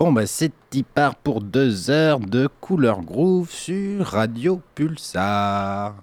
Bon, 0.00 0.12
bah, 0.12 0.26
c'est 0.26 0.50
part 0.94 1.14
pour 1.14 1.42
deux 1.42 1.90
heures 1.90 2.20
de 2.20 2.48
couleur 2.62 3.02
groove 3.02 3.50
sur 3.50 4.06
Radio 4.06 4.62
Pulsar. 4.74 5.94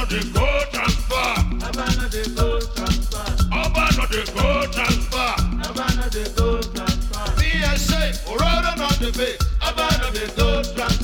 no 0.00 0.06
dey 0.06 0.22
gold 0.32 0.66
transfer. 0.72 1.32
Aba 1.60 1.84
no 1.96 2.08
dey 2.08 2.24
transfer. 2.74 3.26
Aba 3.52 3.84
no 3.96 4.06
dey 4.06 4.24
transfer. 4.72 5.34
Transfer. 6.72 7.00
Pay. 9.12 9.36
Transfer. 10.74 10.99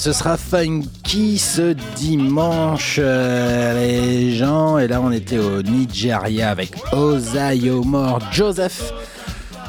Ce 0.00 0.14
sera 0.14 0.38
funky 0.38 1.38
ce 1.38 1.74
dimanche, 1.96 2.96
euh, 2.98 3.74
les 3.74 4.34
gens. 4.34 4.78
Et 4.78 4.88
là, 4.88 4.98
on 5.02 5.12
était 5.12 5.36
au 5.36 5.60
Nigeria 5.60 6.48
avec 6.48 6.72
Ozayomor 6.94 8.18
Joseph 8.32 8.94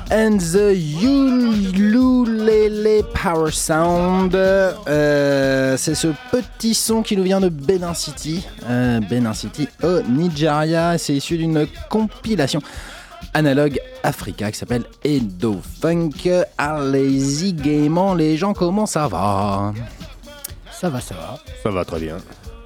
and 0.10 0.38
the 0.38 0.74
Ululele 1.04 3.04
Power 3.13 3.51
Sound. 3.51 4.33
Euh, 4.33 5.75
C'est 5.75 5.95
ce 5.95 6.07
petit 6.31 6.75
son 6.75 7.01
qui 7.01 7.18
nous 7.18 7.24
vient 7.24 7.42
de 7.42 7.50
Benin 7.50 7.94
City. 7.94 8.48
Euh, 8.69 9.01
Benin 9.01 9.33
City 9.33 9.68
au 9.83 10.00
Nigeria. 10.04 10.98
C'est 10.98 11.16
issu 11.16 11.39
d'une 11.39 11.68
compilation 11.89 12.62
analogue 13.33 13.81
Africa 14.04 14.50
qui 14.50 14.57
s'appelle 14.57 14.86
Edo 15.04 15.60
Funk. 15.81 16.30
Allez-y 16.57 17.51
gaiement, 17.51 18.13
les 18.13 18.38
gens, 18.38 18.54
comment 18.54 18.86
ça 18.86 19.10
va? 19.10 19.74
Ça 20.81 20.89
va, 20.89 21.00
ça 21.00 21.13
va. 21.13 21.38
Ça 21.62 21.69
va 21.69 21.86
très 21.86 22.00
bien. 22.00 22.18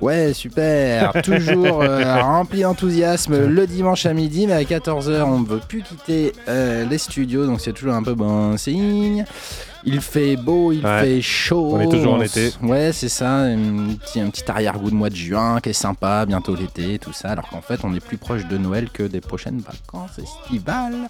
Ouais, 0.01 0.33
super, 0.33 1.13
toujours 1.23 1.81
euh, 1.81 2.21
rempli 2.21 2.61
d'enthousiasme 2.61 3.45
le 3.47 3.67
dimanche 3.67 4.05
à 4.05 4.13
midi, 4.13 4.47
mais 4.47 4.53
à 4.53 4.63
14h, 4.63 5.23
on 5.23 5.39
ne 5.39 5.45
veut 5.45 5.59
plus 5.59 5.81
quitter 5.83 6.31
euh, 6.47 6.85
les 6.85 6.97
studios, 6.97 7.45
donc 7.45 7.59
c'est 7.61 7.73
toujours 7.73 7.93
un 7.93 8.03
peu 8.03 8.13
bon 8.13 8.55
signe. 8.57 9.25
Il 9.83 10.01
fait 10.01 10.35
beau, 10.35 10.71
il 10.71 10.83
Ouais. 10.85 11.01
fait 11.01 11.21
chaud. 11.21 11.71
On 11.75 11.79
est 11.81 11.89
toujours 11.89 12.15
en 12.15 12.21
été. 12.21 12.51
Ouais, 12.63 12.91
c'est 12.93 13.09
ça, 13.09 13.29
un 13.41 13.57
petit, 13.99 14.19
un 14.19 14.29
petit 14.29 14.49
arrière-goût 14.49 14.89
de 14.89 14.95
mois 14.95 15.09
de 15.09 15.15
juin 15.15 15.59
qui 15.61 15.69
est 15.69 15.73
sympa, 15.73 16.25
bientôt 16.25 16.55
l'été, 16.55 16.97
tout 16.99 17.13
ça, 17.13 17.29
alors 17.31 17.47
qu'en 17.49 17.61
fait, 17.61 17.81
on 17.83 17.93
est 17.93 17.99
plus 17.99 18.17
proche 18.17 18.45
de 18.47 18.57
Noël 18.57 18.89
que 18.91 19.03
des 19.03 19.21
prochaines 19.21 19.59
vacances 19.59 20.17
estivales. 20.19 21.07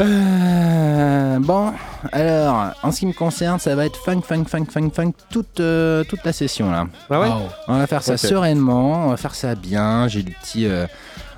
Euh, 0.00 1.38
bon, 1.40 1.72
alors, 2.12 2.72
en 2.82 2.92
ce 2.92 3.00
qui 3.00 3.06
me 3.06 3.12
concerne, 3.12 3.58
ça 3.58 3.74
va 3.74 3.84
être 3.86 3.96
funk, 3.96 4.20
funk, 4.22 4.44
funk, 4.46 4.66
funk, 4.70 4.90
funk 4.94 5.12
toute, 5.30 5.60
euh, 5.60 6.04
toute 6.04 6.24
la 6.24 6.32
session 6.32 6.70
là. 6.70 6.86
Ah 7.10 7.20
ouais. 7.20 7.28
On 7.66 7.78
va 7.78 7.86
faire 7.86 8.02
ça 8.02 8.16
sereinement, 8.16 9.06
on 9.06 9.10
va 9.10 9.16
faire 9.16 9.34
ça 9.34 9.54
bien. 9.54 10.06
J'ai 10.08 10.22
du 10.22 10.32
petit. 10.32 10.66
euh, 10.66 10.86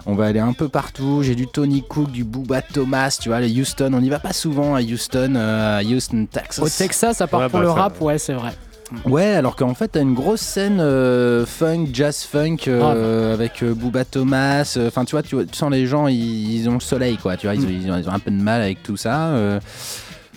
on 0.07 0.15
va 0.15 0.27
aller 0.27 0.41
un 0.41 0.53
peu 0.53 0.69
partout. 0.69 1.23
J'ai 1.23 1.35
du 1.35 1.47
Tony 1.47 1.83
Cook, 1.87 2.11
du 2.11 2.25
Booba 2.25 2.63
Thomas, 2.63 3.17
tu 3.21 3.29
vois, 3.29 3.41
les 3.41 3.61
Houston. 3.61 3.93
On 3.95 4.01
n'y 4.01 4.09
va 4.11 4.19
pas 4.19 4.33
souvent 4.33 4.75
à 4.75 4.81
Houston, 4.83 5.35
euh, 5.37 5.79
à 5.79 5.83
Houston, 5.83 6.27
Texas. 6.31 6.59
Au 6.65 6.69
Texas, 6.69 7.17
ça 7.19 7.27
part 7.27 7.41
Ouais, 7.41 7.49
pour 7.49 7.61
bah, 7.61 7.65
le 7.67 7.71
ça- 7.71 7.75
rap, 7.83 8.01
ouais, 8.01 8.19
c'est 8.19 8.33
vrai. 8.35 8.53
Ouais, 9.05 9.27
alors 9.35 9.57
qu'en 9.57 9.75
fait, 9.75 9.89
t'as 9.89 10.03
une 10.03 10.15
grosse 10.15 10.41
scène 10.41 10.79
euh, 10.81 11.47
funk, 11.47 11.87
jazz 11.93 12.23
funk 12.25 12.57
euh, 12.69 13.33
avec 13.35 13.63
euh, 13.63 13.73
Booba 13.75 14.05
Thomas. 14.05 14.77
Enfin, 14.87 15.05
tu 15.05 15.13
vois, 15.13 15.23
tu, 15.23 15.37
sens 15.53 15.71
les 15.71 15.87
gens, 15.87 16.07
ils, 16.09 16.55
ils 16.61 16.69
ont 16.69 16.75
le 16.75 16.81
soleil, 16.81 17.17
quoi. 17.17 17.37
Tu 17.37 17.47
vois, 17.47 17.55
ils, 17.55 17.65
ont- 17.65 17.69
ils 17.71 17.91
ont, 17.91 17.97
ils 17.99 18.09
ont 18.09 18.13
un 18.13 18.19
peu 18.19 18.31
de 18.31 18.43
mal 18.43 18.63
avec 18.63 18.83
tout 18.83 18.97
ça. 18.97 19.31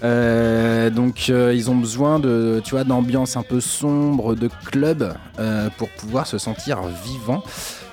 Euh, 0.04 0.90
donc 0.90 1.28
euh, 1.30 1.54
ils 1.56 1.72
ont 1.72 1.76
besoin 1.76 2.20
de 2.20 2.62
tu 2.66 2.72
vois 2.72 2.84
d'ambiance 2.84 3.38
un 3.38 3.42
peu 3.42 3.62
sombre 3.62 4.36
de 4.36 4.50
club 4.66 5.14
euh, 5.40 5.70
pour 5.78 5.88
pouvoir 5.90 6.28
se 6.28 6.38
sentir 6.38 6.82
vivant 7.06 7.42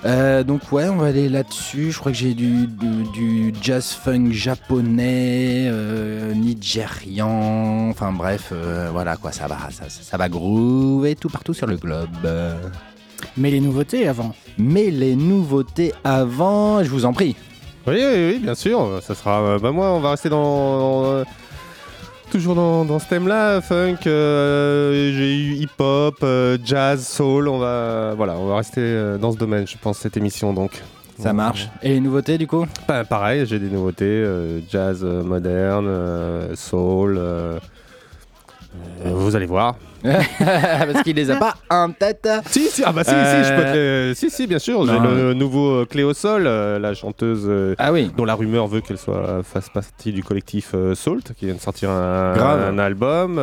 Euh, 0.07 0.43
donc 0.45 0.73
ouais 0.73 0.89
on 0.89 0.97
va 0.97 1.09
aller 1.09 1.29
là-dessus 1.29 1.93
je 1.93 1.99
crois 1.99 2.11
que 2.11 2.17
j'ai 2.17 2.33
du, 2.33 2.67
du, 2.67 3.03
du 3.13 3.55
jazz 3.61 3.91
funk 3.93 4.31
japonais 4.33 5.67
euh, 5.69 6.33
nigérian 6.33 7.91
enfin 7.91 8.11
bref 8.11 8.49
euh, 8.53 8.89
voilà 8.91 9.19
quoi 9.19 9.31
ça 9.31 9.47
va 9.47 9.59
ça, 9.71 9.85
ça 9.91 10.17
va 10.17 10.31
groover 10.31 11.17
tout 11.17 11.29
partout 11.29 11.53
sur 11.53 11.67
le 11.67 11.77
globe 11.77 12.09
Mais 13.37 13.51
les 13.51 13.61
nouveautés 13.61 14.09
avant. 14.09 14.35
mais 14.57 14.91
les 14.91 15.17
nouveautés 15.17 15.93
avant 16.03 16.83
je 16.83 16.89
vous 16.89 17.05
en 17.05 17.13
prie 17.13 17.37
Oui, 17.87 17.97
oui, 17.97 18.31
oui, 18.33 18.39
bien 18.39 18.55
sûr. 18.55 19.01
Ça 19.03 19.15
sera. 19.15 19.59
bah 19.59 19.71
moi, 19.73 19.91
on 19.93 20.01
va 20.01 20.11
rester 20.13 20.29
dans. 20.29 21.25
Toujours 22.31 22.55
dans, 22.55 22.85
dans 22.85 22.99
ce 22.99 23.09
thème-là, 23.09 23.61
funk. 23.61 23.97
euh, 24.07 25.13
J'ai 25.13 25.37
eu 25.37 25.55
hip-hop, 25.57 26.17
euh, 26.23 26.57
jazz, 26.65 27.07
soul. 27.07 27.49
On 27.49 27.59
va. 27.59 28.15
Voilà, 28.17 28.37
on 28.37 28.47
va 28.47 28.57
rester 28.57 28.81
euh, 28.81 29.19
dans 29.19 29.33
ce 29.33 29.37
domaine, 29.37 29.67
je 29.67 29.77
pense, 29.77 29.99
cette 29.99 30.17
émission 30.17 30.53
donc. 30.55 30.83
ça 31.19 31.33
marche 31.35 31.69
et 31.83 31.91
les 31.91 32.01
nouveautés 32.01 32.39
du 32.39 32.47
coup? 32.47 32.65
Bah, 32.89 33.05
pareil, 33.05 33.45
j'ai 33.47 33.59
des 33.59 33.69
nouveautés, 33.69 34.05
euh, 34.07 34.61
jazz 34.71 35.03
moderne, 35.05 35.89
soul. 36.55 37.21
Euh, 39.07 39.11
vous 39.13 39.37
allez 39.37 39.47
voir. 39.47 39.77
parce 40.39 41.03
qu'il 41.03 41.15
les 41.17 41.31
a 41.31 41.37
pas 41.37 41.57
en 41.69 41.91
tête 41.91 42.27
Si, 42.47 42.69
si, 42.71 42.83
ah 42.87 42.91
bah 42.91 43.05
si, 43.05 43.11
Euh, 43.13 43.43
si, 43.45 43.49
je 43.51 43.55
peux 43.55 43.63
te 43.65 44.09
les- 44.09 44.15
Si, 44.15 44.31
si, 44.31 44.47
bien 44.47 44.59
sûr. 44.59 44.87
J'ai 44.87 44.99
le 44.99 45.35
nouveau 45.35 45.81
euh, 45.83 45.85
Cléo 45.85 46.15
Sol, 46.15 46.45
euh, 46.47 46.79
la 46.79 46.95
chanteuse 46.95 47.47
ah 47.77 47.93
oui 47.93 48.11
dont 48.17 48.25
la 48.25 48.35
rumeur 48.35 48.67
veut 48.67 48.81
qu'elle 48.81 48.97
soit 48.97 49.43
fasse 49.43 49.69
partie 49.69 50.13
du 50.13 50.25
collectif 50.25 50.75
Salt, 50.95 51.35
qui 51.37 51.45
vient 51.45 51.55
de 51.55 51.61
sortir 51.61 51.91
un, 51.91 52.33
Grave. 52.35 52.63
un 52.63 52.79
album. 52.79 53.37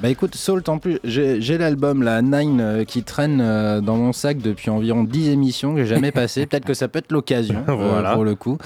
Bah 0.00 0.08
écoute, 0.10 0.34
Salt 0.34 0.68
en 0.68 0.76
plus, 0.78 0.98
j'ai 1.04 1.56
l'album, 1.58 2.02
la 2.02 2.20
Nine, 2.20 2.84
qui 2.86 3.02
traîne 3.02 3.38
dans 3.80 3.96
mon 3.96 4.12
sac 4.12 4.38
depuis 4.38 4.68
environ 4.68 5.04
10 5.04 5.30
émissions 5.30 5.74
que 5.74 5.84
j'ai 5.84 5.94
jamais 5.94 6.12
passé. 6.12 6.44
Peut-être 6.46 6.66
que 6.66 6.74
ça 6.74 6.88
peut 6.88 6.98
être 6.98 7.12
l'occasion 7.12 7.64
euh, 7.66 7.72
Voilà. 7.72 8.12
pour 8.12 8.24
le 8.24 8.34
coup. 8.34 8.58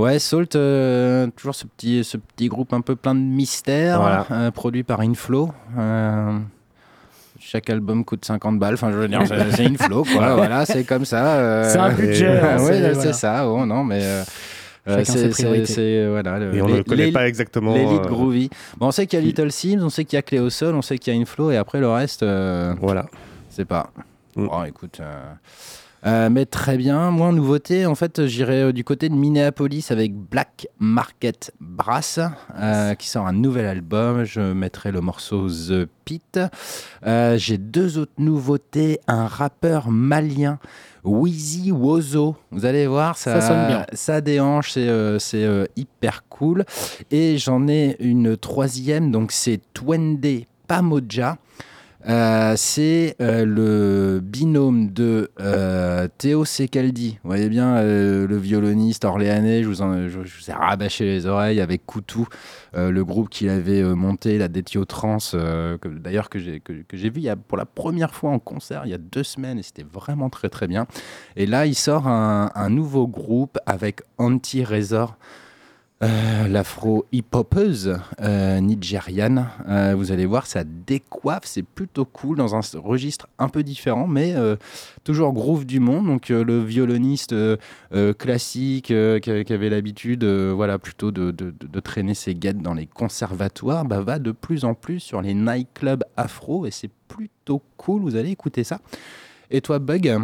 Ouais, 0.00 0.18
Salt, 0.18 0.56
euh, 0.56 1.26
toujours 1.36 1.54
ce 1.54 1.66
petit, 1.66 2.02
ce 2.04 2.16
petit 2.16 2.48
groupe 2.48 2.72
un 2.72 2.80
peu 2.80 2.96
plein 2.96 3.14
de 3.14 3.20
mystères, 3.20 4.00
Voilà. 4.00 4.26
euh, 4.30 4.50
produit 4.50 4.82
par 4.82 5.00
Inflow. 5.00 5.50
Euh, 5.78 6.38
chaque 7.38 7.68
album 7.70 8.04
coûte 8.04 8.24
50 8.24 8.58
balles, 8.58 8.74
enfin 8.74 8.90
je 8.92 8.96
veux 8.96 9.08
dire, 9.08 9.22
c'est 9.26 9.66
Inflow, 9.66 10.04
quoi. 10.04 10.34
voilà, 10.36 10.64
c'est 10.66 10.84
comme 10.84 11.04
ça. 11.04 11.34
euh, 11.36 11.70
C'est 11.70 11.78
un 11.78 11.92
budget. 11.92 12.24
et- 12.34 12.38
hein, 12.38 12.58
ouais, 12.58 12.72
c'est- 12.72 12.92
voilà. 12.92 13.12
ça, 13.12 13.48
oh, 13.48 13.66
non, 13.66 13.84
mais. 13.84 14.00
euh, 14.02 14.22
c'est- 15.04 16.06
voilà 16.08 16.38
le- 16.38 16.54
et 16.54 16.62
on 16.62 16.66
ne 16.66 16.72
les- 16.72 16.78
le 16.78 16.84
connaît 16.84 17.06
les- 17.06 17.12
pas 17.12 17.28
exactement. 17.28 17.74
L'élite 17.74 18.00
euh, 18.06 18.08
groovy. 18.08 18.48
Bon, 18.78 18.86
on 18.88 18.90
sait 18.92 19.06
qu'il 19.06 19.18
y 19.18 19.22
a 19.22 19.24
Little 19.24 19.52
Sims, 19.52 19.82
on 19.82 19.90
sait 19.90 20.04
qu'il 20.04 20.16
y 20.16 20.18
a 20.18 20.22
Cléo 20.22 20.48
Sol, 20.50 20.74
on 20.74 20.82
sait 20.82 20.98
qu'il 20.98 21.14
y 21.14 21.16
a 21.16 21.20
Inflow, 21.20 21.50
et 21.50 21.56
après 21.58 21.78
le 21.80 21.88
reste, 21.88 22.22
euh, 22.22 22.74
Voilà. 22.80 23.04
c'est 23.50 23.66
pas. 23.66 23.90
Mm. 24.36 24.46
Bon, 24.46 24.64
écoute. 24.64 25.00
Euh, 26.06 26.30
mais 26.30 26.46
très 26.46 26.76
bien. 26.76 27.10
Moi, 27.10 27.28
en 27.28 27.32
nouveauté, 27.32 27.86
en 27.86 27.94
fait, 27.94 28.26
j'irai 28.26 28.62
euh, 28.62 28.72
du 28.72 28.84
côté 28.84 29.08
de 29.08 29.14
Minneapolis 29.14 29.90
avec 29.90 30.14
Black 30.14 30.66
Market 30.78 31.52
Brass, 31.60 32.20
euh, 32.58 32.94
qui 32.94 33.08
sort 33.08 33.26
un 33.26 33.32
nouvel 33.32 33.66
album. 33.66 34.24
Je 34.24 34.40
mettrai 34.40 34.92
le 34.92 35.00
morceau 35.00 35.48
The 35.48 35.86
Pit. 36.04 36.40
J'ai 37.04 37.58
deux 37.58 37.98
autres 37.98 38.12
nouveautés. 38.18 39.00
Un 39.06 39.26
rappeur 39.26 39.90
malien. 39.90 40.58
Wheezy 41.02 41.72
Wozo, 41.72 42.36
vous 42.50 42.66
allez 42.66 42.86
voir, 42.86 43.16
ça, 43.16 43.40
Ça 43.40 43.48
sonne 43.48 43.66
bien. 43.68 43.86
ça 43.94 44.20
déhanche, 44.20 44.72
c'est 44.72 45.18
c'est, 45.18 45.48
hyper 45.74 46.24
cool. 46.28 46.66
Et 47.10 47.38
j'en 47.38 47.68
ai 47.68 47.96
une 48.00 48.36
troisième, 48.36 49.10
donc 49.10 49.32
c'est 49.32 49.60
Twende 49.72 50.44
Pamoja. 50.68 51.38
Euh, 52.08 52.54
c'est 52.56 53.14
euh, 53.20 53.44
le 53.44 54.20
binôme 54.20 54.90
de 54.90 55.30
euh, 55.38 56.08
Théo 56.16 56.46
Secaldi. 56.46 57.18
Vous 57.22 57.28
voyez 57.28 57.48
bien 57.48 57.82
le 57.82 58.36
violoniste 58.38 59.04
orléanais. 59.04 59.62
Je 59.62 59.68
vous, 59.68 59.82
ai 59.82 60.52
rabâché 60.52 61.04
les 61.04 61.26
oreilles 61.26 61.60
avec 61.60 61.84
Koutou, 61.84 62.26
le 62.74 63.02
groupe 63.02 63.28
qu'il 63.28 63.48
avait 63.48 63.82
monté, 63.82 64.38
la 64.38 64.48
Détio 64.48 64.84
Trans, 64.84 65.18
d'ailleurs 65.84 66.30
que 66.30 66.38
j'ai 66.38 67.10
vu 67.10 67.22
pour 67.48 67.58
la 67.58 67.66
première 67.66 68.14
fois 68.14 68.30
en 68.30 68.38
concert 68.38 68.82
il 68.84 68.90
y 68.90 68.94
a 68.94 68.98
deux 68.98 69.22
semaines 69.22 69.58
et 69.58 69.62
c'était 69.62 69.86
vraiment 69.90 70.30
très 70.30 70.48
très 70.48 70.66
bien. 70.66 70.86
Et 71.36 71.46
là, 71.46 71.66
il 71.66 71.74
sort 71.74 72.06
un, 72.06 72.50
un 72.54 72.70
nouveau 72.70 73.06
groupe 73.06 73.58
avec 73.66 74.02
Anti-Resort. 74.18 75.16
Euh, 76.02 76.48
l'afro 76.48 77.04
hip-hopeuse 77.12 77.98
euh, 78.22 78.58
nigériane. 78.60 79.50
Euh, 79.68 79.94
vous 79.94 80.12
allez 80.12 80.24
voir, 80.24 80.46
ça 80.46 80.64
décoiffe, 80.64 81.44
c'est 81.44 81.62
plutôt 81.62 82.06
cool 82.06 82.38
dans 82.38 82.54
un 82.54 82.60
registre 82.80 83.28
un 83.38 83.50
peu 83.50 83.62
différent, 83.62 84.06
mais 84.06 84.34
toujours 85.04 85.34
groove 85.34 85.66
du 85.66 85.78
monde. 85.78 86.06
Donc 86.06 86.30
le 86.30 86.62
violoniste 86.62 87.34
classique 88.18 88.86
qui, 88.86 89.52
avait 89.52 89.68
l'habitude, 89.68 90.24
voilà, 90.24 90.78
plutôt 90.78 91.10
de- 91.10 91.32
de 91.32 91.80
traîner 91.80 92.14
ses 92.14 92.34
guettes 92.34 92.62
dans 92.62 92.74
les 92.74 92.86
conservatoires, 92.86 93.84
bah, 93.84 94.00
va 94.00 94.18
de 94.18 94.32
plus 94.32 94.64
en 94.64 94.72
plus 94.72 95.00
sur 95.00 95.20
les 95.20 95.34
nightclubs 95.34 96.04
afro 96.16 96.64
et 96.64 96.70
c'est 96.70 96.90
plutôt 97.08 97.62
cool. 97.76 98.00
Vous 98.02 98.16
allez 98.16 98.30
écouter 98.30 98.64
ça. 98.64 98.80
Et 99.50 99.60
toi, 99.60 99.78
Bug? 99.78 100.18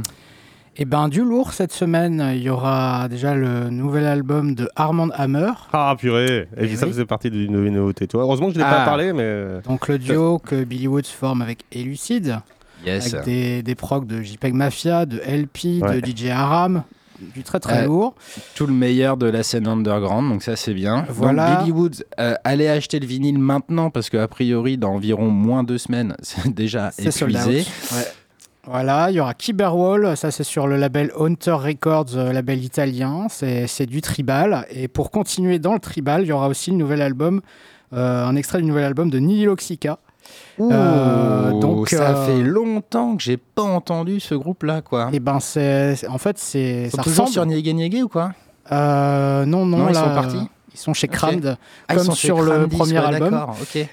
Et 0.78 0.84
ben 0.84 1.08
du 1.08 1.22
lourd 1.22 1.54
cette 1.54 1.72
semaine, 1.72 2.22
il 2.34 2.42
y 2.42 2.50
aura 2.50 3.08
déjà 3.08 3.34
le 3.34 3.70
nouvel 3.70 4.04
album 4.06 4.54
de 4.54 4.68
Armand 4.76 5.08
Hammer. 5.14 5.52
Ah 5.72 5.94
purée 5.98 6.48
Et, 6.58 6.64
Eh 6.64 6.76
ça 6.76 6.84
oui. 6.84 6.92
faisait 6.92 7.06
partie 7.06 7.30
d'une 7.30 7.70
nouveautés. 7.70 8.06
Toi, 8.06 8.22
heureusement 8.22 8.48
que 8.48 8.54
je 8.54 8.58
n'ai 8.58 8.64
Ah. 8.64 8.74
pas 8.80 8.84
parlé, 8.84 9.12
mais 9.14 9.22
euh, 9.22 9.60
Donc 9.66 9.88
le 9.88 9.98
duo 9.98 10.38
que 10.38 10.64
Billy 10.64 10.86
Woods 10.86 11.04
forme 11.04 11.40
avec 11.40 11.60
Elucide, 11.72 12.40
Yes. 12.84 13.14
avec 13.14 13.24
des, 13.24 13.62
des 13.62 13.74
procs 13.74 14.06
de 14.06 14.20
JPEG 14.20 14.52
Mafia, 14.52 15.06
de 15.06 15.18
LP, 15.26 15.80
Ouais. 15.82 15.98
de 16.00 16.06
DJ 16.06 16.26
Aram, 16.28 16.82
du 17.34 17.42
très 17.42 17.58
très 17.58 17.86
lourd. 17.86 18.14
tout 18.54 18.66
le 18.66 18.74
meilleur 18.74 19.16
de 19.16 19.24
la 19.26 19.42
scène 19.42 19.66
underground, 19.66 20.28
donc 20.28 20.42
ça 20.42 20.56
c'est 20.56 20.74
bien. 20.74 21.06
Voilà. 21.08 21.52
Donc, 21.54 21.58
Billy 21.60 21.72
Woods, 21.72 22.02
euh, 22.20 22.34
allez 22.44 22.68
acheter 22.68 23.00
le 23.00 23.06
vinyle 23.06 23.38
maintenant 23.38 23.88
parce 23.88 24.10
qu'a 24.10 24.28
priori 24.28 24.76
dans 24.76 24.92
environ 24.92 25.30
moins 25.30 25.64
deux 25.64 25.78
semaines 25.78 26.14
c'est 26.22 26.52
déjà 26.54 26.90
épuisé. 26.98 27.64
Voilà, 28.66 29.10
il 29.10 29.14
y 29.14 29.20
aura 29.20 29.34
Kiberwall, 29.34 30.16
ça 30.16 30.30
c'est 30.30 30.42
sur 30.44 30.66
le 30.66 30.76
label 30.76 31.12
Hunter 31.18 31.52
Records, 31.52 32.16
euh, 32.16 32.32
label 32.32 32.62
italien, 32.64 33.26
c'est 33.28 33.86
du 33.86 34.00
tribal. 34.00 34.66
Et 34.70 34.88
pour 34.88 35.10
continuer 35.10 35.58
dans 35.58 35.72
le 35.72 35.78
tribal, 35.78 36.22
il 36.22 36.28
y 36.28 36.32
aura 36.32 36.48
aussi 36.48 36.72
le 36.72 36.76
nouvel 36.76 37.00
album, 37.00 37.40
euh, 37.92 38.26
un 38.26 38.34
extrait 38.34 38.58
du 38.58 38.64
nouvel 38.64 38.84
album 38.84 39.08
de 39.08 39.18
Nihiloxica. 39.18 39.98
Euh, 40.60 41.52
Ouh, 41.52 41.60
donc, 41.60 41.88
ça 41.88 42.16
euh, 42.16 42.26
fait 42.26 42.42
longtemps 42.42 43.16
que 43.16 43.22
j'ai 43.22 43.36
pas 43.36 43.62
entendu 43.62 44.20
ce 44.20 44.34
groupe-là, 44.34 44.80
quoi. 44.82 45.10
Et 45.12 45.20
ben 45.20 45.38
c'est, 45.40 46.06
en 46.08 46.18
fait 46.18 46.38
c'est, 46.38 46.84
Ils 46.86 46.90
sont 46.90 46.96
ça 46.96 47.02
ressemble. 47.02 47.28
sur 47.28 47.46
Niégué 47.46 47.72
Niégué 47.72 48.02
ou 48.02 48.08
quoi? 48.08 48.32
Euh, 48.72 49.44
non, 49.44 49.64
non, 49.64 49.78
Non, 49.78 49.88
ils 49.88 49.94
sont 49.94 50.14
partis? 50.14 50.48
Ils 50.72 50.78
sont 50.78 50.92
chez. 50.92 51.08
Crammed. 51.08 51.56
Ah, 51.88 51.94
Comme 51.94 52.10
sur 52.12 52.42
le 52.42 52.50
Cramdis, 52.50 52.76
premier 52.76 52.98
ouais, 52.98 53.04
album. 53.04 53.46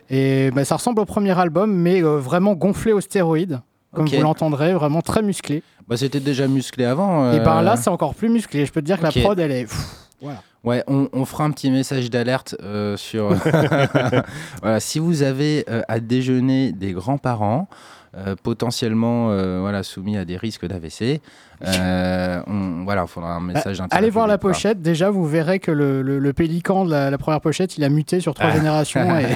Et 0.10 0.52
ben, 0.52 0.66
ça 0.66 0.76
ressemble 0.76 1.00
au 1.02 1.06
premier 1.06 1.38
album, 1.38 1.72
mais 1.74 2.04
euh, 2.04 2.18
vraiment 2.18 2.54
gonflé 2.56 2.92
aux 2.92 3.02
stéroïdes, 3.02 3.62
comme 3.94 4.08
vous 4.08 4.22
l'entendrez, 4.22 4.74
vraiment 4.74 5.02
très 5.02 5.22
musclé. 5.22 5.64
Bah, 5.88 5.98
c'était 5.98 6.20
déjà 6.20 6.48
musclé 6.48 6.86
avant. 6.86 7.32
Et 7.32 7.40
euh, 7.40 7.44
ben 7.44 7.62
là, 7.62 7.76
c'est 7.76 7.90
encore 7.90 8.16
plus 8.16 8.30
musclé. 8.30 8.66
Je 8.66 8.72
peux 8.72 8.82
te 8.82 8.86
dire 8.86 8.98
que 8.98 9.04
la 9.04 9.12
prod, 9.12 9.38
elle 9.40 9.52
est. 9.52 9.64
pff, 9.64 10.08
voilà. 10.22 10.42
Ouais, 10.64 10.82
on, 10.88 11.10
on 11.12 11.26
fera 11.26 11.44
un 11.44 11.52
petit 11.52 11.70
message 11.70 12.10
d'alerte 12.10 12.56
euh, 12.64 12.96
sur. 12.96 13.34
voilà, 14.62 14.80
si 14.80 15.00
vous 15.00 15.22
avez 15.22 15.66
euh, 15.70 15.82
à 15.90 16.00
déjeuner 16.00 16.72
des 16.72 16.94
grands-parents, 16.94 17.68
euh, 18.16 18.36
potentiellement 18.42 19.32
euh, 19.32 19.60
voilà, 19.60 19.82
soumis 19.82 20.18
à 20.18 20.24
des 20.24 20.38
risques 20.38 20.68
d'AVC, 20.68 21.20
euh, 21.66 22.42
on, 22.48 22.84
voilà, 22.84 23.04
il 23.04 23.08
faudra 23.08 23.36
un 23.36 23.40
message 23.40 23.78
d'intérêt 23.78 23.88
Bah, 23.90 23.96
Allez 23.98 24.10
voir 24.10 24.28
la 24.28 24.38
pochette. 24.38 24.82
Déjà, 24.82 25.10
vous 25.10 25.26
verrez 25.26 25.60
que 25.60 25.72
le, 25.72 26.02
le- 26.02 26.20
le 26.20 26.34
pélican 26.34 26.86
de 26.86 26.92
la, 26.92 27.10
la 27.10 27.18
première 27.18 27.42
pochette, 27.42 27.78
il 27.78 27.84
a 27.84 27.90
muté 27.90 28.20
sur 28.20 28.34
trois 28.34 28.50
Ah. 28.52 28.56
générations. 28.56 29.18
et 29.20 29.36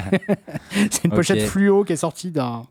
c'est 0.90 1.04
une 1.04 1.10
pochette 1.10 1.42
fluo 1.42 1.84
qui 1.84 1.92
est 1.94 1.96
sortie 1.96 2.30
d'un 2.30 2.62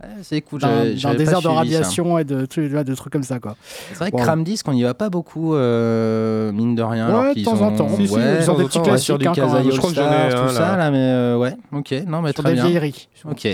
cool, 0.49 0.59
pas 0.61 1.15
désert 1.15 1.41
de 1.41 1.47
radiation 1.47 2.17
et 2.19 2.23
de, 2.23 2.45
trucs- 2.45 2.71
de 2.71 2.95
trucs 2.95 3.13
comme 3.13 3.23
ça. 3.23 3.39
Quoi. 3.39 3.55
C'est 3.89 3.97
vrai 3.99 4.11
que. 4.11 4.17
Cram 4.17 4.43
Disc, 4.43 4.67
on 4.67 4.73
y 4.73 4.83
va 4.83 4.93
pas 4.93 5.09
beaucoup, 5.09 5.55
euh, 5.55 6.51
mine 6.51 6.75
de 6.75 6.83
rien. 6.83 7.07
Ouais, 7.07 7.13
alors 7.21 7.35
de 7.35 7.43
temps 7.43 7.61
en 7.61 7.67
ont- 7.73 7.75
temps. 7.75 7.89
Si, 7.95 8.07
si, 8.07 8.13
ouais, 8.15 8.37
ils 8.41 8.51
ont 8.51 8.55
des 8.57 8.63
petits 8.65 8.73
sur 8.99 9.17
du 9.17 9.25
classiques, 9.25 9.39
hein, 9.39 9.63
Je 9.71 9.77
crois 9.77 9.89
que 9.89 9.95
j'en 9.95 10.11
ai 10.11 10.29
tout 10.29 10.53
ça, 10.53 10.75
là. 10.77 10.91
mais 10.91 10.97
euh, 10.97 11.37
ouais, 11.37 11.55
ok, 11.71 11.93
non, 12.07 12.21
mais 12.21 12.33
Sur 12.33 12.43
très 12.43 12.49
des 12.51 12.55
bien. 12.55 12.65
vieilleries. 12.65 13.07
Ok, 13.29 13.47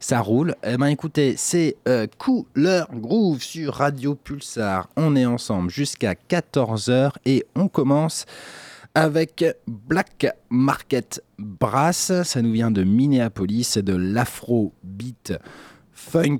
ça 0.00 0.20
roule. 0.20 0.54
Eh 0.66 0.76
ben 0.76 0.86
écoutez, 0.86 1.34
c'est 1.36 1.76
euh, 1.88 2.06
Couleur 2.18 2.88
Groove 2.92 3.40
sur 3.42 3.74
Radio 3.74 4.14
Pulsar. 4.14 4.88
On 4.96 5.16
est 5.16 5.26
ensemble 5.36 5.70
jusqu'à 5.70 6.14
14h 6.14 7.12
et 7.26 7.44
on 7.54 7.68
commence 7.68 8.24
avec 8.94 9.44
Black 9.66 10.26
Market 10.48 11.22
Brass. 11.38 12.10
Ça 12.22 12.40
nous 12.40 12.52
vient 12.52 12.70
de 12.70 12.82
Minneapolis, 12.82 13.64
c'est 13.64 13.82
de 13.82 13.94
l'afro 13.94 14.72
beat 14.82 15.34
funk. 15.92 16.38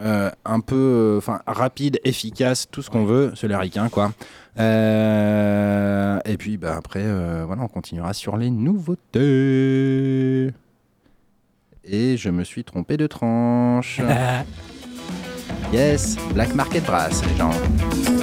euh, 0.00 0.30
un 0.44 0.60
peu 0.60 1.20
euh, 1.26 1.32
rapide, 1.46 1.98
efficace, 2.04 2.66
tout 2.70 2.82
ce 2.82 2.90
qu'on 2.90 3.06
veut, 3.06 3.32
c'est 3.34 3.48
les 3.48 3.56
ricains, 3.56 3.88
quoi. 3.88 4.12
Euh, 4.58 6.18
et 6.26 6.36
puis 6.36 6.58
bah, 6.58 6.74
après, 6.76 7.02
euh, 7.02 7.44
voilà, 7.46 7.62
on 7.62 7.68
continuera 7.68 8.12
sur 8.12 8.36
les 8.36 8.50
nouveautés. 8.50 10.52
Et 11.84 12.18
je 12.18 12.28
me 12.28 12.44
suis 12.44 12.64
trompé 12.64 12.98
de 12.98 13.06
tranche. 13.06 14.02
yes, 15.72 16.16
Black 16.34 16.54
Market 16.54 16.84
Brass, 16.84 17.22
les 17.24 17.36
gens. 17.36 18.15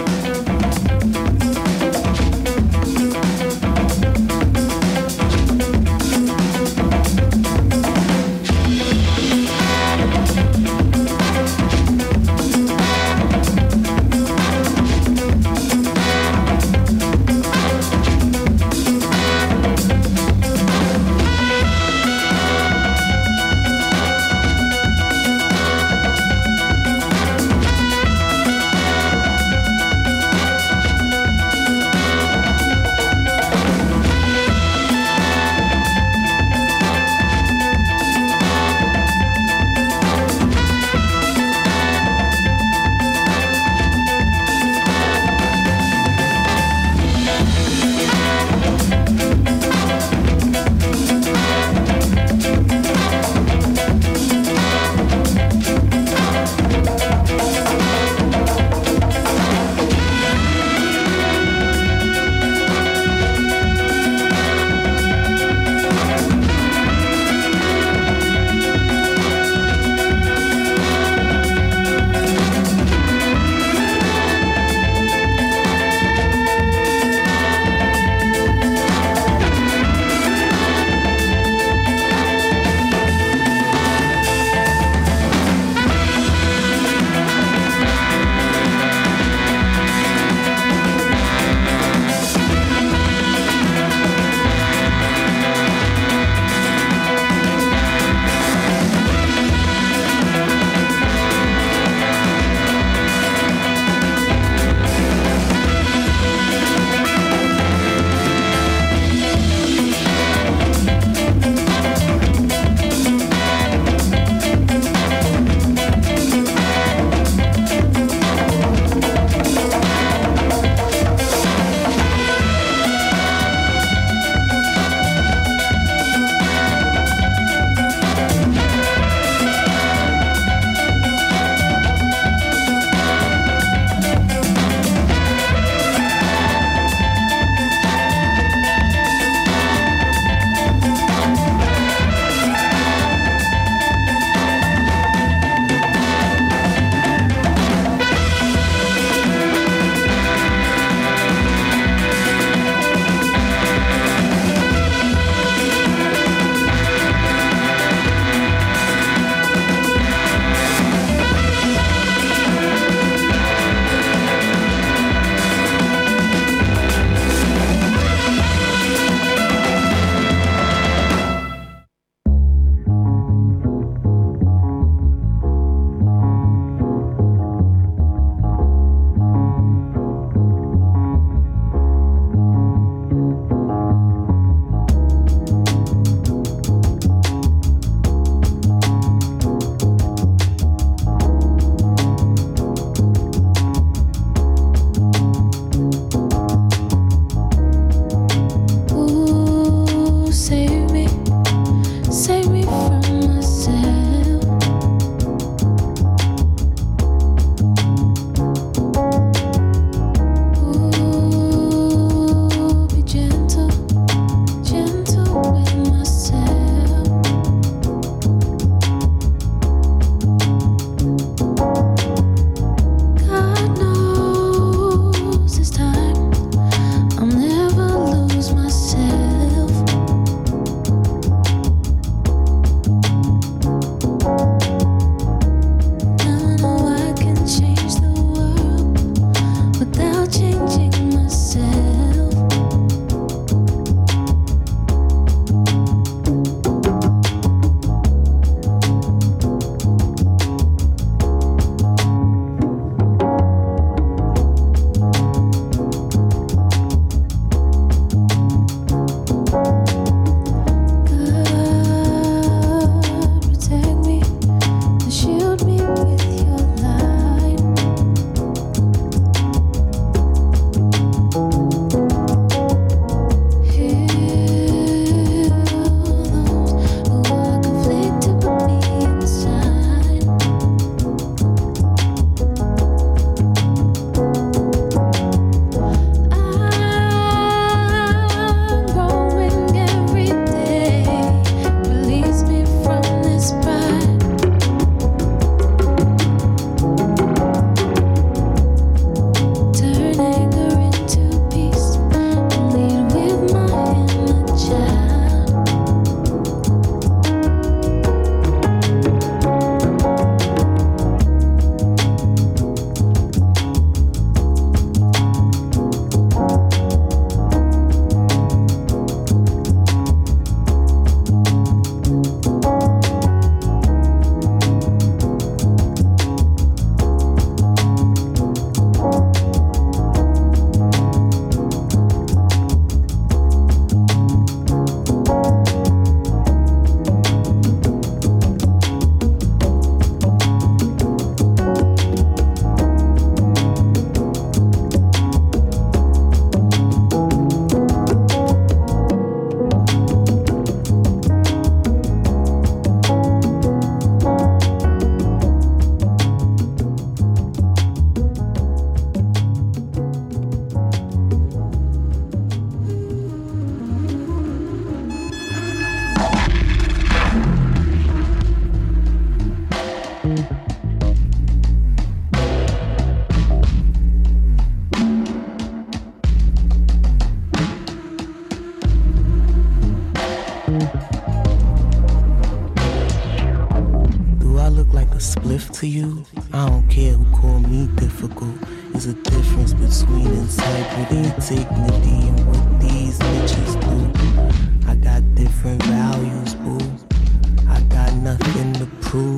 Prove. 399.13 399.37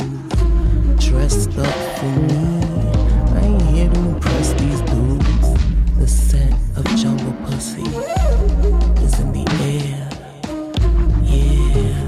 Dressed 0.98 1.58
up 1.58 1.76
for 1.98 2.14
me. 2.30 2.44
I 3.36 3.42
ain't 3.42 3.62
here 3.74 3.90
to 3.90 4.00
impress 4.00 4.54
these 4.54 4.80
dudes. 4.92 5.50
The 6.00 6.08
scent 6.08 6.56
of 6.78 6.86
jungle 6.96 7.34
pussy 7.44 7.82
is 9.04 9.20
in 9.20 9.34
the 9.34 9.46
air. 9.74 10.08
Yeah. 11.34 12.06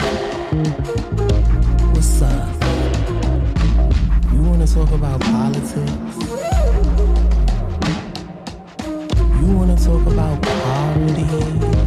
What's 1.91 2.21
up? 2.21 2.47
You 4.31 4.41
wanna 4.43 4.65
talk 4.65 4.91
about 4.91 5.19
politics? 5.19 6.17
You 9.41 9.47
wanna 9.57 9.75
talk 9.75 10.05
about 10.07 10.41
poverty? 10.41 11.86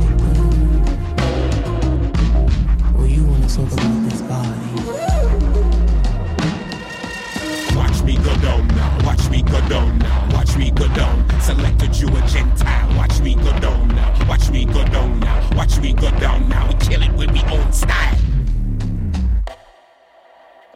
Down 9.70 9.98
now, 10.00 10.28
watch 10.32 10.56
me 10.56 10.72
go 10.72 10.88
down. 10.94 11.40
Select 11.40 11.80
a 11.82 11.88
Jew 11.88 12.08
or 12.08 12.20
Gentile, 12.22 12.96
watch 12.96 13.20
me 13.20 13.36
go 13.36 13.56
down 13.60 13.88
now, 13.88 14.28
watch 14.28 14.50
me 14.50 14.64
go 14.64 14.84
down 14.86 15.20
now, 15.20 15.56
watch 15.56 15.78
me 15.78 15.92
go 15.92 16.10
down 16.18 16.48
now. 16.48 16.66
We 16.66 16.74
kill 16.74 17.02
it 17.02 17.12
with 17.12 17.30
we 17.30 17.40
own 17.44 17.72
style. 17.72 18.18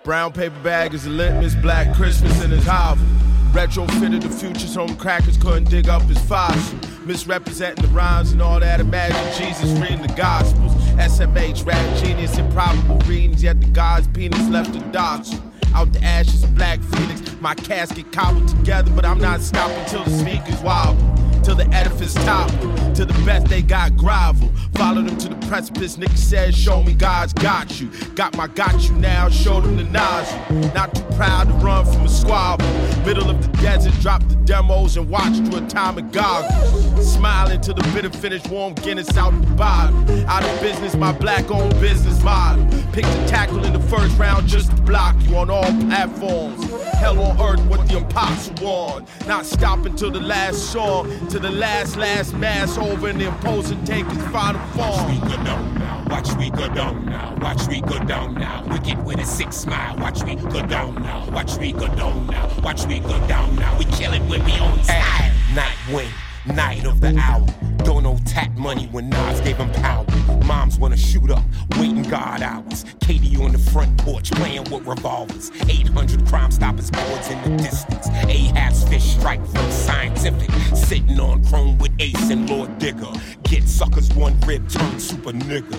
Brown 0.05 0.33
paper 0.33 0.61
bag 0.63 0.95
is 0.95 1.07
a 1.07 1.11
litmus, 1.11 1.57
black 1.57 1.95
Christmas 1.97 2.43
in 2.45 2.53
his 2.53 2.65
hovel. 2.67 3.05
Retrofitted 3.53 4.23
the 4.23 4.31
future's 4.31 4.75
home 4.75 4.97
crackers 4.97 5.37
couldn't 5.39 5.71
dig 5.71 5.89
up 5.89 6.03
his 6.03 6.19
fossil. 6.27 6.79
Misrepresenting 7.05 7.85
the 7.85 7.89
rhymes 7.89 8.33
and 8.33 8.41
all 8.41 8.61
that. 8.61 8.81
Imagine 8.81 9.47
Jesus 9.47 9.71
reading 9.81 10.03
the 10.03 10.13
Gospels. 10.15 10.74
SMH, 10.97 11.67
rap 11.67 11.97
genius, 11.99 12.39
improbable 12.39 12.99
readings, 13.07 13.43
yet 13.43 13.61
the 13.61 13.67
God's 13.69 14.09
penis 14.09 14.49
left 14.49 14.75
a 14.75 14.81
docile. 14.91 15.43
Out 15.75 15.93
the 15.93 16.03
ashes 16.03 16.45
Black 16.47 16.81
Phoenix, 16.81 17.35
my 17.41 17.55
casket 17.55 18.13
cobbled 18.13 18.49
together, 18.49 18.91
but 18.93 19.05
I'm 19.05 19.19
not 19.19 19.41
stopping 19.41 19.85
till 19.87 20.05
the 20.05 20.19
speakers 20.19 20.61
wobble. 20.63 21.14
Till 21.45 21.57
the 21.57 21.69
edifice 21.75 22.15
topple, 22.15 22.73
To 22.95 23.05
the 23.05 23.13
best 23.27 23.49
they 23.49 23.61
got 23.61 23.97
grovel. 23.99 24.51
Follow 24.77 25.03
them 25.03 25.19
to 25.19 25.29
the 25.29 25.47
precipice. 25.47 25.99
Nick 25.99 26.17
says, 26.17 26.57
Show 26.57 26.83
me 26.83 26.95
God's 26.95 27.35
got 27.35 27.81
you. 27.81 27.91
Got 28.15 28.35
my 28.35 28.47
got 28.47 28.89
you 28.89 28.95
now, 28.95 29.29
show 29.29 29.61
them 29.61 29.77
the 29.77 29.85
nozzle. 29.85 30.39
Not 30.73 30.95
too 30.95 31.03
proud 31.17 31.49
to 31.49 31.55
run 31.55 31.85
from 31.85 32.07
a 32.07 32.09
squabble. 32.09 32.67
Middle 33.05 33.29
of 33.29 33.43
the 33.43 33.49
desert, 33.59 33.93
drop 34.01 34.27
the 34.29 34.37
demos 34.47 34.97
and 34.97 35.09
watch 35.11 35.37
through 35.37 35.65
a 35.65 35.69
time 35.69 35.99
of 35.99 36.11
goggles. 36.13 37.13
Smiling 37.13 37.61
till 37.61 37.75
the 37.75 37.83
bitter 37.93 38.11
finish, 38.11 38.47
warm 38.47 38.73
Guinness 38.77 39.15
out 39.17 39.39
the 39.39 39.55
bottle. 39.55 39.97
Out 40.27 40.45
of 40.45 40.61
business, 40.63 40.97
my 40.97 41.13
black 41.13 41.51
owned 41.51 41.79
business 41.79 42.23
model. 42.23 42.67
Picked 42.93 43.09
a 43.09 43.29
tackle 43.29 43.65
in 43.65 43.75
the 43.75 43.81
first 43.81 44.17
round 44.17 44.49
just 44.49 44.75
to 44.75 44.83
block 44.83 45.15
you 45.25 45.37
on 45.37 45.51
all 45.51 45.63
platforms. 45.63 46.74
Hell 47.05 47.21
on 47.21 47.39
earth, 47.39 47.61
what 47.67 47.87
the 47.87 47.99
apostle 47.99 48.55
warned. 48.65 49.07
Not 49.27 49.45
stopping 49.45 49.95
till 49.95 50.11
the 50.11 50.21
last 50.21 50.73
song, 50.73 51.07
till 51.29 51.41
the 51.41 51.51
last, 51.51 51.99
last 51.99 52.33
mass 52.33 52.79
over 52.79 53.09
and 53.09 53.21
the 53.21 53.27
imposing 53.27 53.85
take 53.85 54.07
its 54.07 54.25
final 54.29 54.59
Watch 54.75 55.11
we 55.11 55.21
go 55.21 55.45
down 55.45 55.75
now, 55.75 56.07
watch 56.09 56.33
we 56.39 56.49
go 56.49 56.67
down 56.75 57.05
now, 57.05 57.37
watch 57.43 57.69
we 57.69 57.83
go 57.83 57.99
down 58.07 58.33
now. 58.37 58.65
Wicked 58.69 59.05
with 59.05 59.19
a 59.19 59.27
six 59.27 59.55
smile, 59.55 59.95
watch 59.99 60.25
me 60.25 60.37
go 60.37 60.65
down 60.65 60.95
now, 60.95 61.29
watch 61.29 61.59
me 61.59 61.73
go 61.73 61.89
down 61.89 62.27
now, 62.27 62.51
watch 62.63 62.87
me 62.87 63.01
go 63.01 63.19
down 63.27 63.55
now. 63.57 63.79
We 63.79 63.85
kill 63.85 64.15
it 64.15 64.23
with 64.23 64.43
we 64.47 64.53
own 64.53 64.83
style. 64.83 65.31
Night 65.55 65.77
wing, 65.93 66.09
night 66.47 66.85
of 66.85 67.01
the 67.01 67.17
hour. 67.19 67.47
Don't 67.79 68.03
know 68.03 68.19
tat 68.25 68.57
money 68.57 68.87
when 68.87 69.09
Nas 69.09 69.41
gave 69.41 69.57
him 69.57 69.71
power. 69.73 70.05
Moms 70.45 70.79
wanna 70.79 70.97
shoot 70.97 71.31
up, 71.31 71.43
waiting 71.79 72.03
God 72.03 72.43
hours. 72.43 72.85
Katie 73.01 73.37
on 73.37 73.53
the 73.53 73.59
front 73.59 73.97
porch 73.99 74.31
playing 74.33 74.65
with 74.65 74.87
revolvers. 74.87 75.51
800 75.69 76.27
crime 76.27 76.51
stoppers 76.51 76.91
boards 76.91 77.31
in 77.31 77.43
the 77.43 77.63
distance. 77.63 78.09
Ahab's 78.29 78.85
fish 78.89 79.17
strike 79.17 79.45
from 79.47 79.71
scientific. 79.71 80.51
Sitting 80.75 81.19
on 81.21 81.45
chrome 81.45 81.79
with 81.79 81.93
Ace 81.99 82.31
and 82.31 82.49
Lord 82.49 82.79
Digger. 82.79 83.13
Get 83.45 83.69
suckers 83.69 84.13
one 84.15 84.39
rib 84.41 84.69
turn 84.69 84.99
super 84.99 85.33
nigga. 85.33 85.79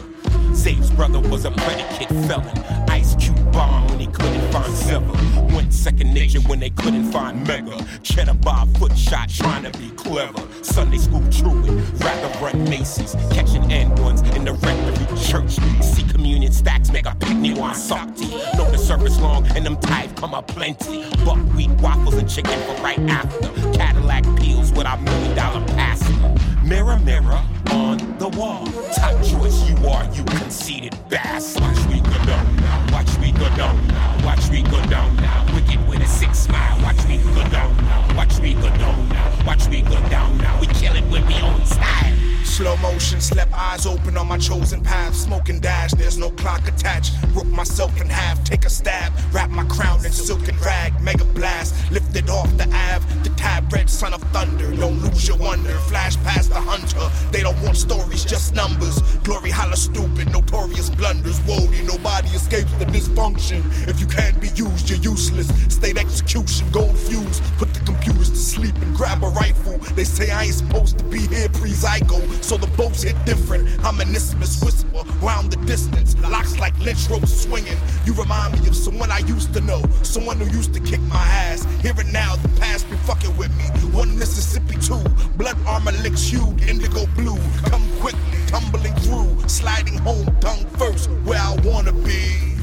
Zabe's 0.55 0.91
brother 0.91 1.19
was 1.19 1.45
a 1.45 1.51
predicate 1.51 2.09
felon. 2.27 2.57
Ice 2.89 3.15
Cube 3.15 3.34
bomb 3.55 3.87
when 3.87 3.99
he 3.99 4.07
couldn't 4.07 4.51
find 4.51 4.71
silver. 4.73 5.13
Went 5.55 5.73
second 5.73 6.13
nature 6.13 6.41
when 6.41 6.59
they 6.59 6.69
couldn't 6.69 7.11
find 7.11 7.47
mega. 7.47 7.77
Cheddar 8.03 8.33
bar 8.35 8.67
foot 8.77 8.95
shot 8.97 9.29
trying 9.29 9.63
to 9.63 9.79
be 9.79 9.89
clever. 9.91 10.43
Sunday 10.61 10.97
school 10.97 11.23
truant, 11.31 11.69
rather 12.03 12.27
run 12.43 12.63
Macy's. 12.65 13.15
Catching 13.31 13.71
end 13.71 13.97
ones 13.99 14.21
in 14.35 14.43
the 14.43 14.53
rectory 14.53 15.07
church. 15.29 15.53
See 15.81 16.03
communion 16.03 16.51
stacks 16.51 16.91
make 16.91 17.05
a 17.05 17.15
picnic 17.15 17.57
on 17.57 17.73
salty. 17.73 18.27
Know 18.57 18.69
the 18.69 18.77
service 18.77 19.19
long 19.19 19.47
and 19.55 19.65
them 19.65 19.77
tithe 19.77 20.15
come 20.17 20.33
up 20.33 20.47
plenty. 20.47 21.09
Buckwheat 21.23 21.71
waffles 21.81 22.15
and 22.15 22.29
chicken 22.29 22.59
for 22.67 22.81
right 22.83 22.99
after. 23.09 23.47
Cadillac 23.77 24.23
peels 24.37 24.71
with 24.73 24.85
our 24.85 24.97
million 24.97 25.35
dollar 25.35 25.65
pasta. 25.69 26.54
Mirror, 26.65 26.97
mirror 27.01 27.41
on 27.69 27.97
the 28.17 28.27
wall. 28.29 28.65
Top 28.95 29.13
choice 29.23 29.69
you 29.69 29.87
are, 29.87 30.03
you 30.15 30.23
conceited 30.23 30.97
bastard. 31.09 31.61
Watch 31.61 31.87
me 31.87 32.01
go 32.01 32.25
down 32.25 32.55
now. 32.55 32.87
Watch 32.91 33.19
me 33.19 33.31
go 33.33 33.47
down 33.55 33.87
now. 33.87 34.25
Watch 34.25 34.49
me 34.49 34.63
go 34.63 34.83
down 34.87 35.15
now. 35.17 35.45
Wicked 35.53 35.87
with 35.87 36.01
a 36.01 36.07
six 36.07 36.39
smile. 36.39 36.81
Watch 36.81 37.05
me 37.07 37.17
go 37.17 37.47
down 37.49 37.77
now. 37.77 38.17
Watch 38.17 38.39
me 38.39 38.55
go 38.55 38.69
down 38.79 39.09
now. 39.09 39.45
Watch 39.45 39.69
me 39.69 39.83
go 39.83 40.09
down 40.09 40.39
now. 40.39 40.59
We 40.59 40.65
kill 40.65 40.95
it 40.95 41.03
with 41.11 41.27
we 41.27 41.35
own 41.35 41.63
style. 41.65 42.34
Slow 42.45 42.77
motion, 42.77 43.19
slept 43.19 43.51
eyes 43.53 43.85
open 43.85 44.15
on 44.15 44.27
my 44.27 44.37
chosen 44.37 44.81
path. 44.81 45.13
Smoking 45.13 45.59
dash, 45.59 45.91
there's 45.91 46.17
no 46.17 46.29
clock 46.31 46.65
attached. 46.67 47.13
Rip 47.33 47.47
myself 47.47 47.99
in 47.99 48.07
half, 48.07 48.41
take 48.45 48.63
a 48.63 48.69
stab. 48.69 49.11
Wrap 49.33 49.49
my 49.49 49.65
crown 49.65 50.05
in 50.05 50.11
silk 50.13 50.47
and 50.47 50.57
rag, 50.61 50.93
mega 51.01 51.25
blast. 51.25 51.75
Lifted 51.91 52.29
off 52.29 52.49
the 52.55 52.63
Ave, 52.63 53.05
the 53.27 53.35
tab 53.35 53.73
red 53.73 53.89
son 53.89 54.13
of 54.13 54.21
thunder. 54.31 54.71
Don't 54.77 54.99
lose 55.01 55.27
your 55.27 55.37
wonder, 55.37 55.73
flash 55.89 56.15
past 56.23 56.49
the 56.49 56.61
hunter. 56.61 57.09
They 57.31 57.41
don't 57.41 57.61
want 57.61 57.75
stories, 57.75 58.23
just 58.23 58.53
numbers. 58.53 59.01
Glory 59.23 59.49
holla 59.49 59.75
stupid, 59.75 60.31
notorious 60.31 60.89
blunders. 60.89 61.39
Wody, 61.41 61.85
nobody 61.85 62.29
escapes 62.29 62.71
the 62.73 62.85
dysfunction. 62.85 63.63
If 63.85 63.99
you 63.99 64.07
can't 64.07 64.39
be 64.39 64.47
used, 64.49 64.89
you're 64.89 64.99
useless. 64.99 65.47
State 65.73 65.97
execution, 65.97 66.71
gold 66.71 66.97
fuse. 66.97 67.41
Put 67.57 67.73
the 67.73 67.81
computers 67.81 68.29
to 68.29 68.37
sleep 68.37 68.75
and 68.77 68.95
grab 68.95 69.23
a 69.23 69.27
rifle. 69.27 69.77
They 69.95 70.05
say 70.05 70.31
I 70.31 70.43
ain't 70.43 70.53
supposed 70.53 70.99
to 70.99 71.03
be 71.05 71.27
here 71.27 71.49
pre-zygo, 71.49 72.21
so 72.41 72.57
the 72.57 72.67
boats 72.77 73.03
hit 73.03 73.15
different. 73.25 73.67
I'm 73.83 73.99
an 73.99 74.15
isthmus 74.15 74.63
whisper 74.63 75.03
round 75.21 75.51
the 75.51 75.57
distance. 75.65 76.15
Locks 76.21 76.57
like 76.59 76.77
lynch 76.79 77.09
ropes 77.09 77.43
swinging. 77.43 77.77
You 78.05 78.13
remind 78.13 78.61
me 78.61 78.67
of 78.67 78.75
someone 78.75 79.11
I 79.11 79.19
used 79.19 79.53
to 79.53 79.61
know, 79.61 79.81
someone 80.03 80.39
who 80.39 80.45
used 80.55 80.73
to 80.73 80.79
kick 80.79 81.01
my 81.01 81.23
ass. 81.23 81.65
Here 81.81 81.93
and 81.97 82.11
now, 82.11 82.35
the 82.37 82.49
past 82.59 82.89
be 82.89 82.97
fucking 82.97 83.35
with 83.37 83.55
me. 83.57 83.65
One 83.91 84.17
Mississippi, 84.17 84.75
two. 84.77 85.03
Blood 85.37 85.57
armor 85.65 85.91
licks 86.03 86.23
hued, 86.23 86.61
indigo 86.67 87.05
blue. 87.15 87.37
Come 87.65 87.83
quickly, 87.99 88.39
tumbling 88.47 88.95
through, 88.95 89.47
sliding 89.47 89.97
home, 89.99 90.25
tongue 90.39 90.65
first, 90.77 91.09
where 91.23 91.39
I 91.39 91.55
wanna 91.63 91.91
be. 91.91 92.55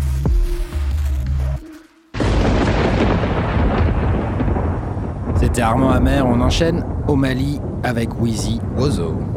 C'était 5.41 5.63
Armand 5.63 5.91
Hammer, 5.91 6.23
on 6.23 6.41
enchaîne 6.41 6.85
au 7.09 7.17
Mali 7.17 7.61
avec 7.83 8.11
Wheezy 8.21 8.61
Wozo. 8.77 9.32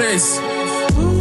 Praise. 0.00 0.40
Faut. 0.96 1.20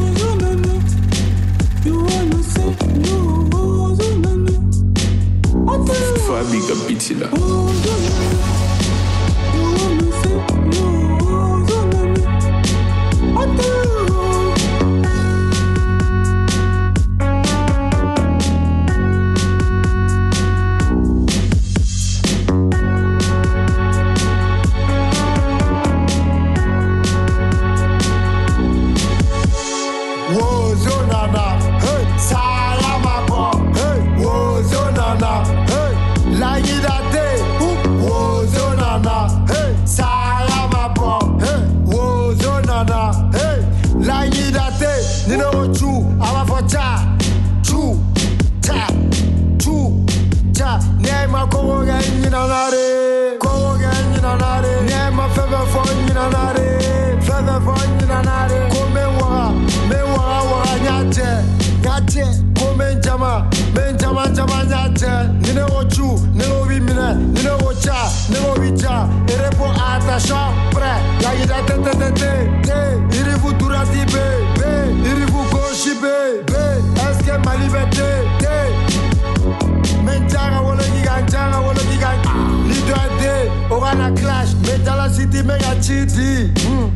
Day, 83.89 83.97
Orana 83.97 84.17
clash. 84.17 84.53
Metala 84.55 85.09
city 85.09 85.43
mega 85.43 85.75
chiti. 85.81 86.51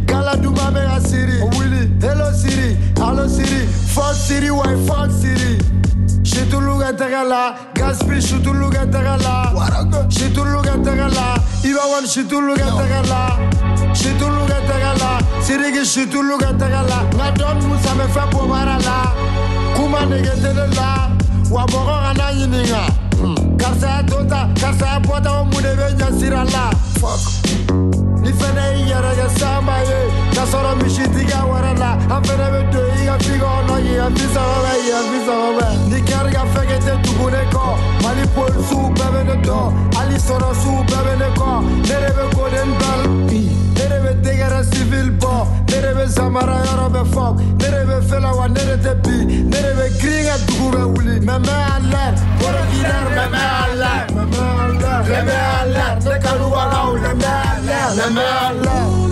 Gala 0.06 0.38
duma 0.38 0.72
mega 0.72 1.00
city. 1.02 1.40
Willy, 1.58 1.88
hello 2.00 2.32
city, 2.32 2.76
hello 2.98 3.28
city. 3.28 3.66
Fuck 3.94 4.16
city, 4.16 4.50
why 4.52 4.76
fuck 4.88 5.12
city? 5.12 5.58
Shituluga 6.24 6.94
tagala, 6.98 7.74
Gaspi 7.74 8.20
shituluga 8.22 8.86
tagala. 8.92 9.54
Shituluga 10.10 10.76
tagala, 10.84 11.38
Ibawan 11.64 12.06
shituluga 12.06 12.70
tagala. 12.80 13.38
Shituluga 13.94 14.60
tagala, 14.68 15.20
Sirigi 15.42 15.84
shituluga 15.86 16.58
tagala. 16.58 17.10
Ngadon 17.14 17.68
Musa 17.68 17.96
me 17.96 18.08
fa 18.08 18.28
bobara 18.32 18.78
la. 18.84 19.14
Kuma 19.76 20.06
negetele 20.06 20.68
la. 20.76 21.10
Ana 22.10 22.32
yininga. 22.32 23.03
Karsa 23.64 24.86
ya 24.86 25.00
bota 25.00 25.32
o 25.40 25.46
la. 26.52 26.70
Fuck. 27.00 27.24
Ni 28.22 28.32
fɛnɛ 28.32 28.64
y'i 28.76 28.90
yɛrɛ 28.92 29.12
kɛ 29.16 29.28
sanba 29.40 29.76
ye. 29.88 30.00
K'a 30.34 30.44
sɔrɔ 30.52 30.72
misitigi 30.82 31.40
wɛrɛ 31.50 31.72
la. 31.80 31.92
An 32.14 32.22
fɛnɛ 32.24 32.48
bɛ 32.54 32.72
don 32.72 32.92
i 32.92 33.06
ka 33.06 33.18
fi 33.24 33.34
kɔnɔ 33.40 33.76
ka 33.98 34.10
fi 34.16 34.26
k'i 34.28 34.90
ka 34.92 35.00
fi 35.10 35.18
sɔgɔbɛ 35.28 35.68
ni 35.90 36.02
ka 36.02 36.44
tɛ 36.86 36.94
tugu 37.04 37.30
ne 37.32 37.42
kɔ 37.54 37.66
mali 38.04 38.24
polisiw 38.36 38.84
bɛɛ 38.98 39.08
bɛ 39.14 39.22
ne 39.28 39.36
dɔn 39.48 39.66
hali 39.96 40.16
sɔrɔsiw 40.16 40.80
bɛɛ 40.90 41.00
bɛ 41.06 41.14
ne 41.22 41.28
kɔ 41.40 41.50
ne 41.88 41.96
de 42.04 42.10
bɛ 42.18 43.63
evil 44.84 45.10
ball. 45.22 45.46
Nere 45.70 45.92
be 45.96 46.06
zamara 46.16 46.58
yɔrɔ 46.66 46.88
bɛ 46.96 47.02
fɔ. 47.14 47.26
Nere 47.60 47.82
be 47.90 47.98
fela 48.08 48.32
wa 48.38 48.48
nere 48.48 48.76
tɛ 48.84 48.94
bi. 49.04 49.16
Nere 49.52 49.72
be 49.78 49.86
girin 50.00 50.26
ka 50.28 50.36
dugu 50.46 50.68
bɛ 50.74 50.82
wuli. 50.94 51.16
Mɛmɛ 51.28 51.54
alert. 51.76 52.18
Kɔrɔkidɛri 52.40 53.10
mɛmɛ 53.18 53.42
alert. 53.64 54.08
Mɛmɛ 54.18 54.42
alert. 54.66 55.06
Mɛmɛ 55.14 55.36
alert. 55.62 55.98
Ne 56.06 56.16
kanu 56.24 56.48
wala 56.56 56.78
o. 56.88 56.92
Mɛmɛ 57.06 57.32
alert. 57.54 57.92
Mɛmɛ 58.00 58.26
alert. 58.48 59.03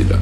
ছিল 0.00 0.12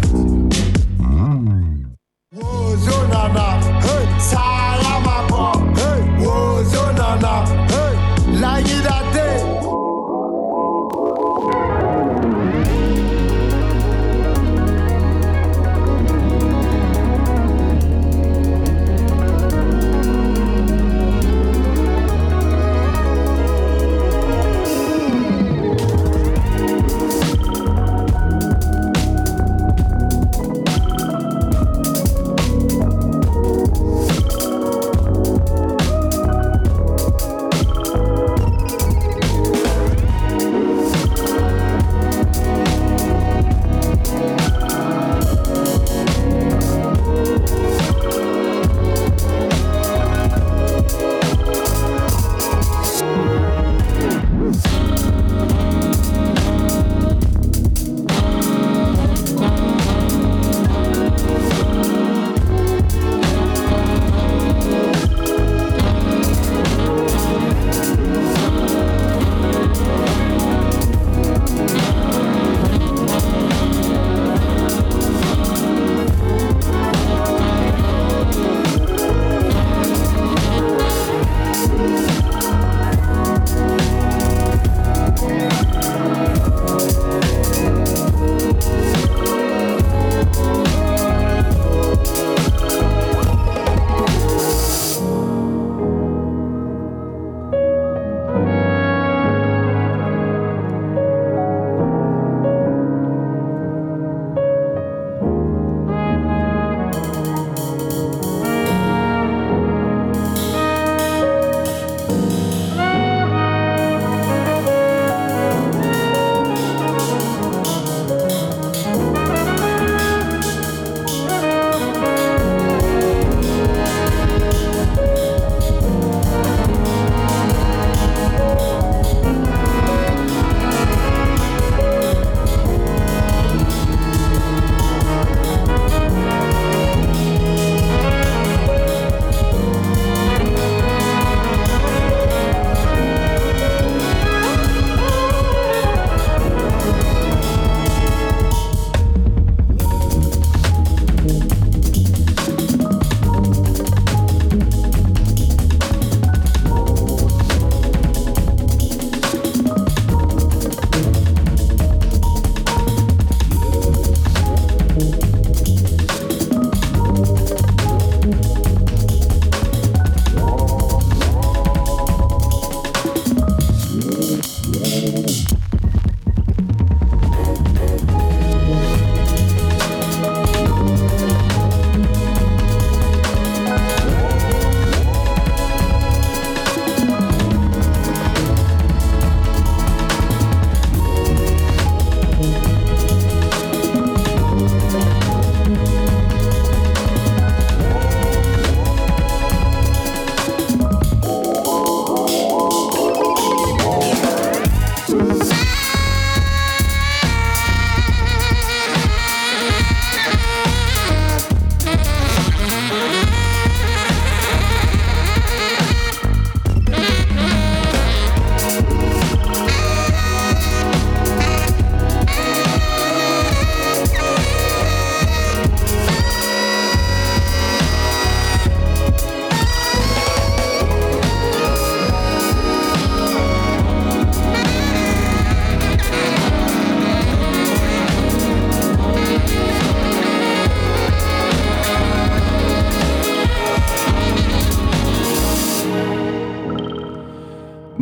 Lying 8.42 8.77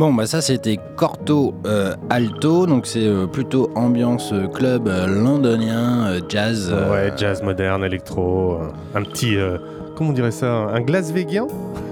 Bon, 0.06 0.14
bah 0.14 0.26
ça 0.26 0.40
c'était 0.40 0.78
Corto 0.94 1.52
euh, 1.66 1.92
Alto, 2.10 2.66
donc 2.66 2.86
c'est 2.86 3.08
euh, 3.08 3.26
plutôt 3.26 3.72
ambiance 3.74 4.32
euh, 4.32 4.46
club 4.46 4.86
euh, 4.86 5.08
londonien, 5.08 6.20
jazz. 6.28 6.72
Ouais, 6.92 7.12
jazz 7.16 7.42
moderne, 7.42 7.82
électro, 7.82 8.56
un 8.94 9.02
petit, 9.02 9.36
comment 9.96 10.10
on 10.10 10.12
dirait 10.12 10.30
ça, 10.30 10.46
un 10.72 10.80
glasvégien 10.80 11.48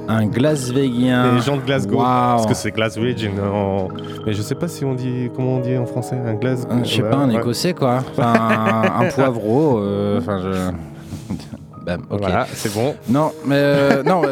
Un 0.07 0.27
Glasvégien. 0.27 1.35
Les 1.35 1.41
gens 1.41 1.57
de 1.57 1.63
Glasgow, 1.63 1.97
parce 1.97 2.47
que 2.47 2.55
c'est 2.55 2.71
Glaswegian 2.71 3.33
en... 3.53 3.89
Mais 4.25 4.33
je 4.33 4.43
sais 4.43 4.55
pas 4.55 4.69
si 4.69 4.85
on 4.85 4.95
dit, 4.95 5.29
comment 5.35 5.55
on 5.57 5.61
dit 5.61 5.77
en 5.77 5.85
français, 5.87 6.15
un. 6.15 6.37
Un- 6.37 6.85
Je 6.85 6.95
sais 6.95 7.03
pas, 7.03 7.17
un 7.17 7.31
ouais. 7.31 7.35
écossais 7.41 7.75
quoi. 7.75 7.99
Enfin, 8.13 8.33
un, 8.33 9.07
un 9.07 9.11
poivreau. 9.11 9.81
Enfin, 10.19 10.41
je. 10.41 11.35
Bam, 11.85 12.03
ok. 12.09 12.21
Voilà, 12.21 12.47
c'est 12.55 12.73
bon. 12.73 12.95
Non, 13.09 13.33
mais 13.45 14.05
non, 14.05 14.23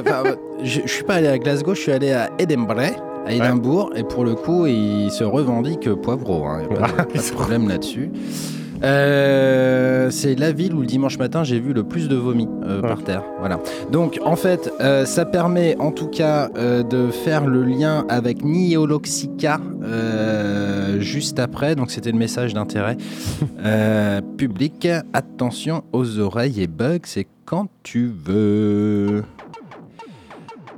je, 0.63 0.83
je 0.85 0.89
suis 0.89 1.03
pas 1.03 1.15
allé 1.15 1.27
à 1.27 1.37
Glasgow, 1.37 1.75
je 1.75 1.81
suis 1.81 1.93
allé 1.93 2.13
à 2.13 2.31
Edinburgh, 2.39 2.95
à 3.27 3.33
Édimbourg, 3.33 3.93
et 3.95 4.03
pour 4.05 4.25
le 4.25 4.35
coup, 4.35 4.67
il 4.67 5.11
se 5.11 5.25
revendique 5.25 5.89
poivreau. 5.95 6.45
Il 6.63 6.69
n'y 6.69 6.77
a 6.77 6.81
pas, 6.89 6.89
de- 7.05 7.13
pas 7.13 7.19
de 7.19 7.33
problème 7.33 7.69
là-dessus. 7.69 8.11
Euh, 8.85 10.11
c'est 10.11 10.35
la 10.35 10.51
ville 10.51 10.75
où 10.75 10.81
le 10.81 10.87
dimanche 10.87 11.17
matin 11.17 11.45
j'ai 11.45 11.61
vu 11.61 11.73
le 11.73 11.85
plus 11.85 12.09
de 12.09 12.17
vomi 12.17 12.49
euh, 12.65 12.81
par 12.81 13.05
terre. 13.05 13.23
Voilà. 13.39 13.61
Donc 13.93 14.19
en 14.25 14.35
fait, 14.35 14.73
euh, 14.81 15.05
ça 15.05 15.25
permet 15.25 15.77
en 15.79 15.93
tout 15.93 16.09
cas 16.09 16.49
de 16.49 17.11
faire 17.11 17.47
le 17.47 17.63
lien 17.63 18.05
avec 18.09 18.45
Nioloxica 18.45 19.61
juste 20.99 21.39
après. 21.39 21.77
Donc 21.77 21.93
c'était 21.93 22.11
le 22.11 22.19
message 22.19 22.55
d'intérêt 22.55 22.97
public. 24.37 24.89
Attention 25.13 25.85
aux 25.93 26.19
oreilles 26.19 26.61
et 26.61 26.67
bugs, 26.67 26.99
c'est 27.05 27.29
quand 27.45 27.69
tu 27.85 28.11
veux. 28.25 29.23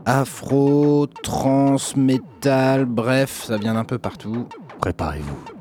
Afro, 0.06 1.06
trans, 1.22 1.76
métal, 1.96 2.84
bref, 2.84 3.44
ça 3.46 3.56
vient 3.56 3.74
d'un 3.74 3.84
peu 3.84 3.98
partout. 3.98 4.46
Préparez-vous. 4.80 5.53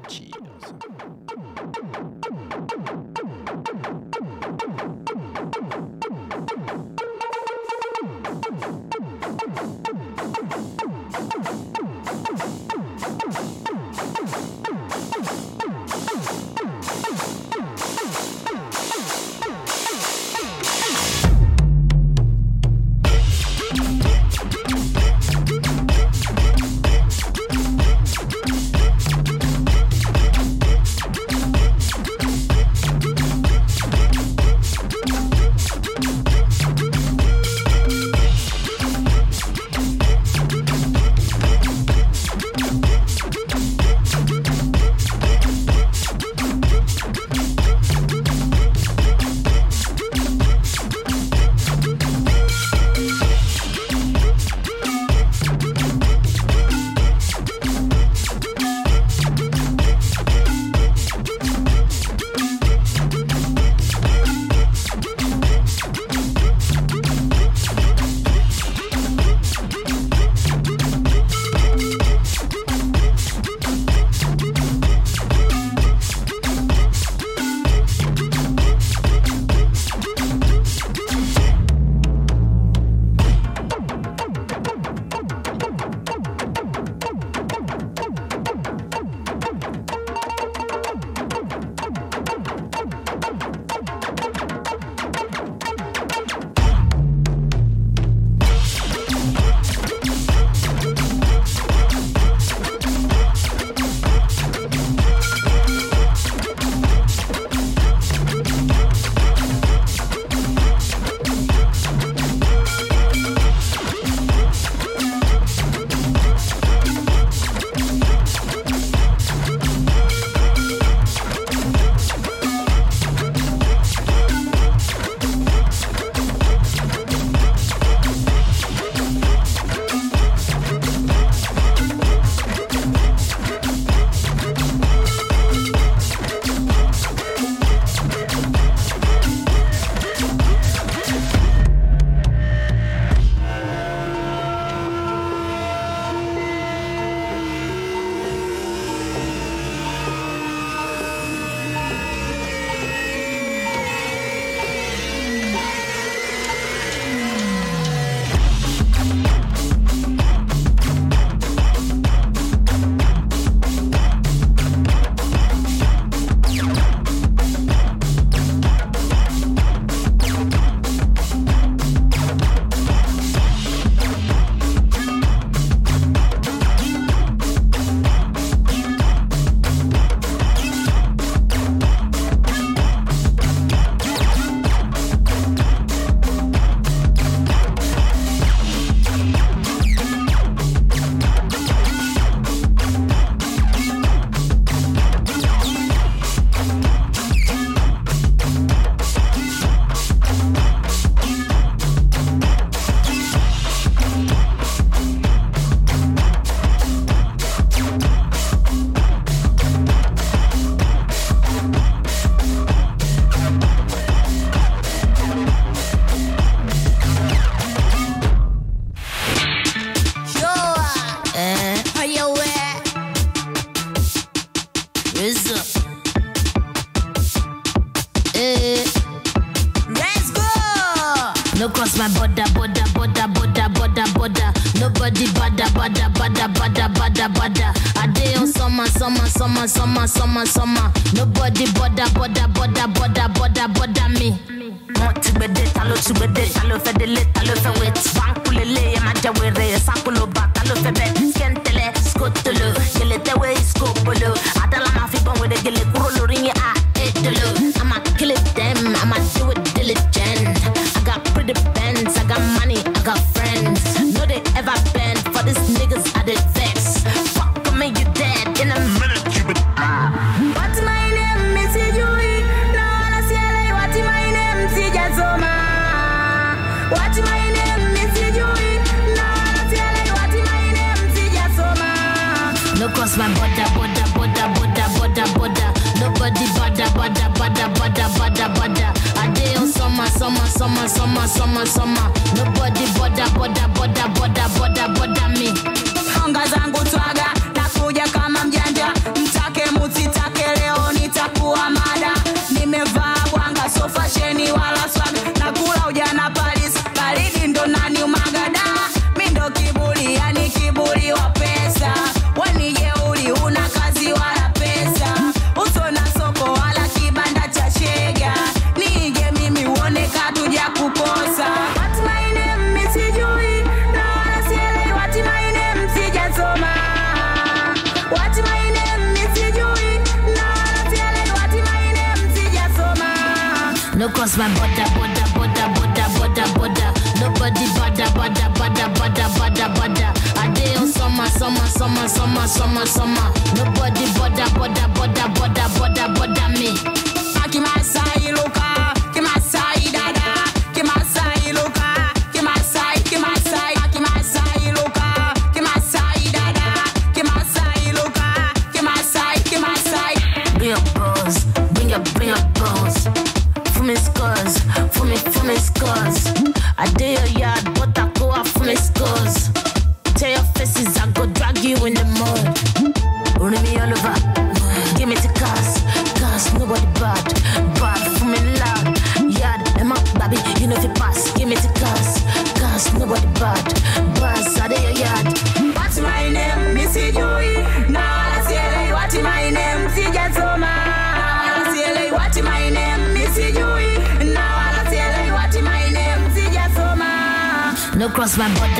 my 398.37 398.47
body. 398.55 398.72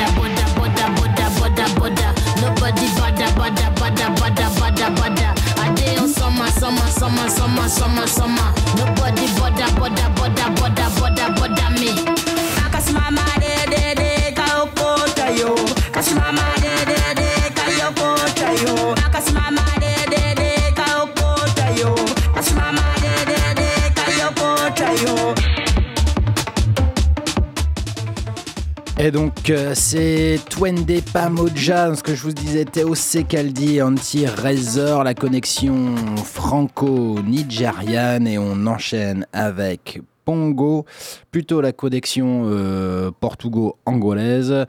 c'est 29.74 30.38
Twende 30.48 31.02
Pamoja, 31.12 31.94
ce 31.94 32.02
que 32.02 32.14
je 32.14 32.22
vous 32.22 32.32
disais, 32.32 32.64
Théo 32.64 32.94
Secaldi, 32.94 33.82
Anti 33.82 34.26
Razor, 34.26 35.04
la 35.04 35.12
connexion 35.12 35.94
franco-nigériane 36.16 38.26
et 38.26 38.38
on 38.38 38.66
enchaîne 38.66 39.26
avec 39.34 40.00
Pongo, 40.24 40.86
plutôt 41.30 41.60
la 41.60 41.72
connexion 41.72 42.44
euh, 42.46 43.10
portugo-angolaise. 43.20 44.64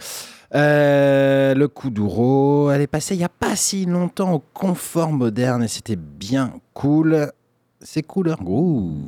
Euh, 0.53 1.55
le 1.55 1.67
Kuduro, 1.69 2.69
elle 2.69 2.81
est 2.81 2.87
passée 2.87 3.15
il 3.15 3.19
n'y 3.19 3.23
a 3.23 3.29
pas 3.29 3.55
si 3.55 3.85
longtemps 3.85 4.33
au 4.33 4.43
confort 4.53 5.13
moderne 5.13 5.63
et 5.63 5.69
c'était 5.69 5.95
bien 5.95 6.51
cool. 6.73 7.31
C'est 7.79 8.03
couleur 8.03 8.39
hein. 8.41 8.43
groove. 8.43 9.07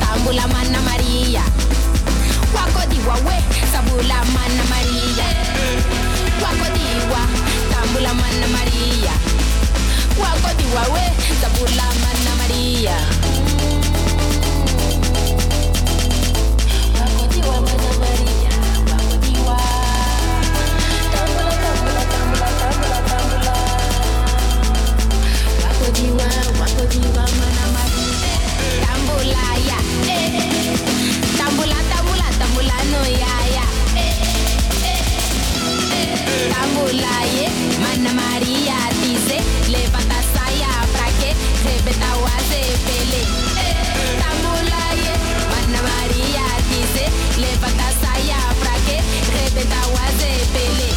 Sabula 0.00 0.46
mana 0.48 0.80
Maria. 0.82 1.42
Wako 2.54 2.80
diwa 2.90 3.14
we, 3.26 3.36
sabula 3.72 4.24
mana 4.34 4.64
Maria. 4.70 4.81
wako 10.22 10.50
diwawe 10.58 11.02
zabula 11.40 11.84
maria. 12.02 12.32
Maria. 12.42 12.96
Tambula 21.12 21.54
tambula 21.64 22.02
tambula 22.12 22.48
tambula 22.58 23.40
mana 27.38 27.64
maria. 27.76 28.32
Tambula 28.86 29.44
eh, 30.08 30.34
eh 30.36 30.78
tambula 31.38 31.78
tambula 31.90 32.26
tambula 32.40 32.76
eh 32.92 33.64
eh, 33.96 34.14
eh. 35.98 36.50
mana 37.82 38.12
maria. 38.14 39.01
hace, 39.22 39.70
levanta 39.70 40.22
saya 40.34 40.68
para 40.92 41.06
que 41.18 41.34
rebeta 41.64 42.16
o 42.16 42.26
hace 42.26 42.60
pele. 42.86 43.22
Tamulaye, 44.18 45.12
Mana 45.50 45.82
María 45.82 46.44
dice, 46.70 47.04
levanta 47.38 47.92
saya 48.00 48.38
para 48.60 48.74
que 48.86 49.00
rebeta 49.32 49.86
o 49.88 49.96
hace 49.98 50.30
pele. 50.52 50.92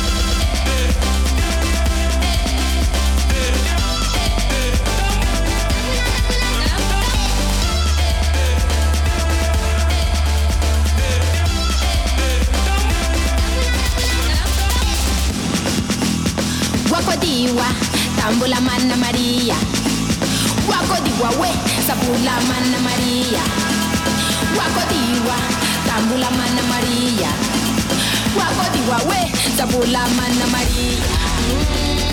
sambula 18.26 18.60
Manna 18.62 18.96
Maria. 18.98 19.54
Wako 20.68 20.96
wawe. 21.22 21.38
we, 21.42 21.50
sabula 21.88 22.34
mana 22.50 22.80
Maria. 22.82 23.44
Wako 24.58 24.82
diwa, 24.90 25.38
sambula 25.86 26.32
Manna 26.32 26.64
Maria. 26.64 27.30
Wako 28.38 28.66
wawe. 28.90 29.06
we, 29.10 29.32
sabula 29.58 30.08
mana 30.18 30.46
Maria. 30.48 31.06
Mm. 31.50 32.05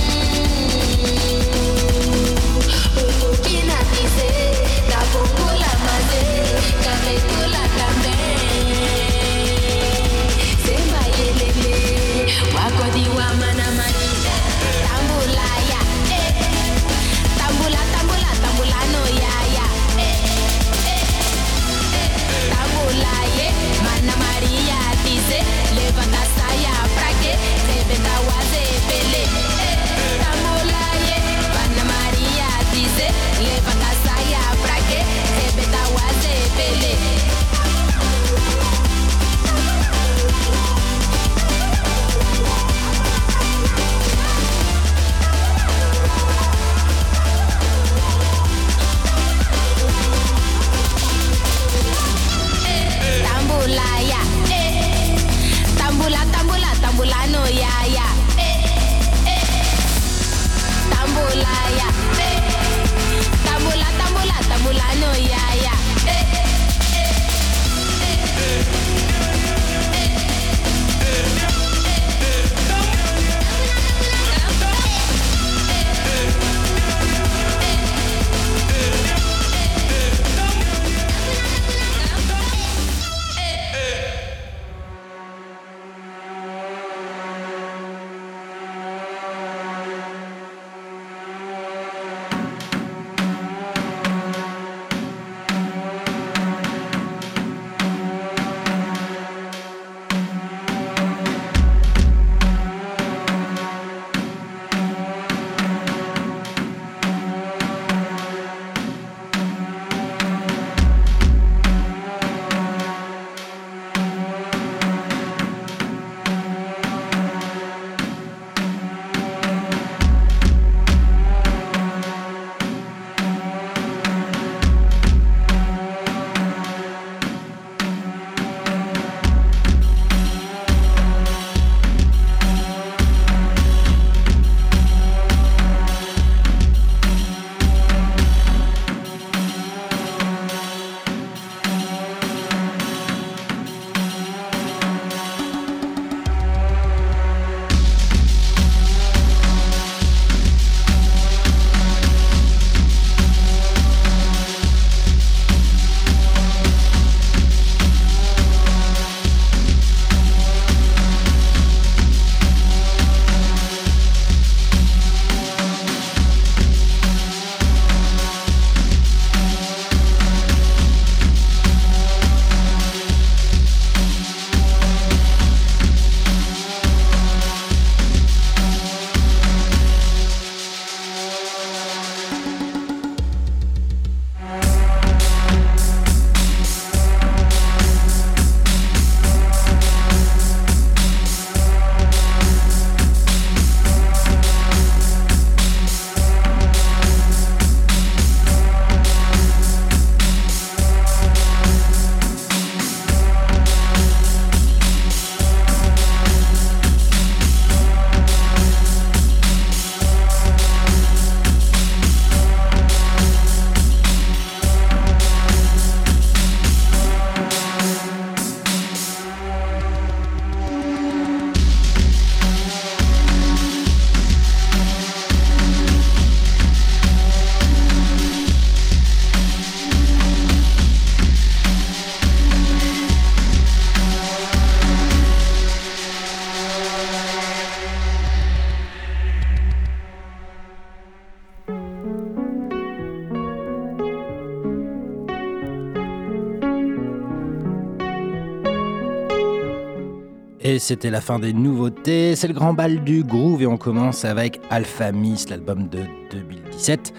C'était 250.82 251.10
la 251.10 251.20
fin 251.20 251.38
des 251.38 251.52
nouveautés. 251.52 252.34
C'est 252.34 252.48
le 252.48 252.54
grand 252.54 252.74
bal 252.74 253.04
du 253.04 253.22
groove 253.22 253.62
et 253.62 253.66
on 253.66 253.76
commence 253.76 254.24
avec 254.24 254.60
Alpha 254.68 255.12
Miss, 255.12 255.48
l'album 255.48 255.88
de 255.88 256.00
2017, 256.32 257.14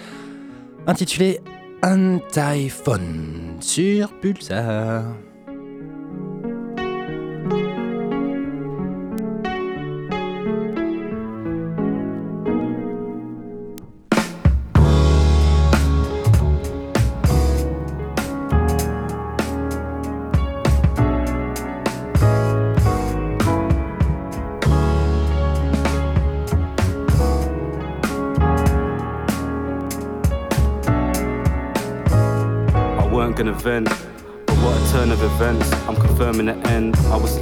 intitulé 0.85 1.39
Antiphone 1.81 3.55
sur 3.61 4.11
Pulsar. 4.19 5.05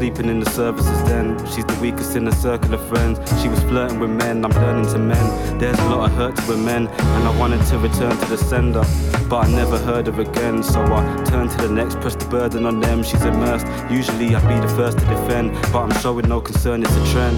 Sleeping 0.01 0.29
in 0.29 0.39
the 0.39 0.49
services 0.49 1.03
then. 1.03 1.37
She's 1.45 1.63
the 1.63 1.77
weakest 1.79 2.15
in 2.15 2.25
the 2.25 2.33
circle 2.33 2.73
of 2.73 2.81
friends. 2.89 3.19
She 3.39 3.47
was 3.47 3.61
flirting 3.65 3.99
with 3.99 4.09
men, 4.09 4.43
I'm 4.43 4.49
learning 4.49 4.91
to 4.93 4.97
men. 4.97 5.59
There's 5.59 5.77
a 5.77 5.89
lot 5.89 6.09
of 6.09 6.17
hurt 6.17 6.35
to 6.37 6.57
men, 6.57 6.87
and 6.87 7.27
I 7.27 7.37
wanted 7.37 7.63
to 7.67 7.77
return 7.77 8.17
to 8.17 8.25
the 8.25 8.35
sender. 8.35 8.83
But 9.29 9.45
I 9.45 9.51
never 9.51 9.77
heard 9.77 10.07
of 10.07 10.17
again, 10.17 10.63
so 10.63 10.81
I 10.81 11.23
turned 11.25 11.51
to 11.51 11.57
the 11.67 11.69
next, 11.69 11.99
pressed 11.99 12.17
the 12.17 12.25
burden 12.25 12.65
on 12.65 12.79
them. 12.79 13.03
She's 13.03 13.23
immersed. 13.23 13.67
Usually 13.91 14.33
I'd 14.33 14.47
be 14.49 14.59
the 14.59 14.73
first 14.73 14.97
to 14.97 15.05
defend, 15.05 15.53
but 15.71 15.83
I'm 15.83 15.93
showing 16.01 16.27
no 16.27 16.41
concern, 16.41 16.81
it's 16.81 16.95
a 16.95 17.11
trend. 17.11 17.37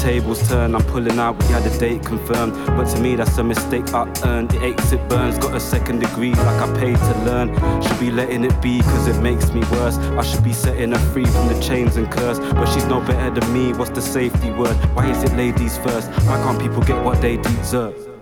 Tables 0.00 0.48
turn, 0.48 0.74
I'm 0.74 0.84
pulling 0.84 1.18
out, 1.18 1.38
we 1.42 1.46
had 1.46 1.66
a 1.66 1.78
date 1.78 2.04
confirmed. 2.04 2.54
But 2.66 2.84
to 2.94 3.00
me, 3.00 3.16
that's 3.16 3.36
a 3.38 3.44
mistake 3.44 3.92
I 3.92 4.10
earned. 4.24 4.54
It 4.54 4.62
aches, 4.62 4.92
it 4.92 5.08
burns, 5.08 5.38
got 5.38 5.54
a 5.54 5.60
second 5.60 6.00
degree 6.00 6.32
like 6.34 6.60
I 6.62 6.78
paid 6.78 6.96
to 6.96 7.24
learn. 7.24 7.48
Should 7.82 8.00
be 8.00 8.10
letting 8.10 8.44
it 8.44 8.60
be, 8.62 8.80
cause 8.80 9.06
it 9.08 9.20
makes 9.20 9.52
me 9.52 9.60
worse. 9.72 9.96
I 9.98 10.22
should 10.22 10.44
be 10.44 10.52
setting 10.52 10.92
her 10.92 11.12
free 11.12 11.26
from 11.26 11.48
the 11.48 11.60
chains 11.60 11.96
and 11.96 12.10
curse. 12.10 12.38
But 12.38 12.66
she's 12.66 12.86
no 12.86 13.00
better 13.00 13.38
than 13.38 13.52
me, 13.52 13.72
what's 13.72 13.90
the 13.90 14.02
safety 14.02 14.50
word? 14.50 14.76
Why 14.94 15.10
is 15.10 15.22
it 15.22 15.36
ladies 15.36 15.78
first? 15.78 16.08
Why 16.26 16.36
can't 16.42 16.60
people 16.60 16.82
get 16.82 17.02
what 17.04 17.20
they 17.20 17.36
deserve? 17.36 18.17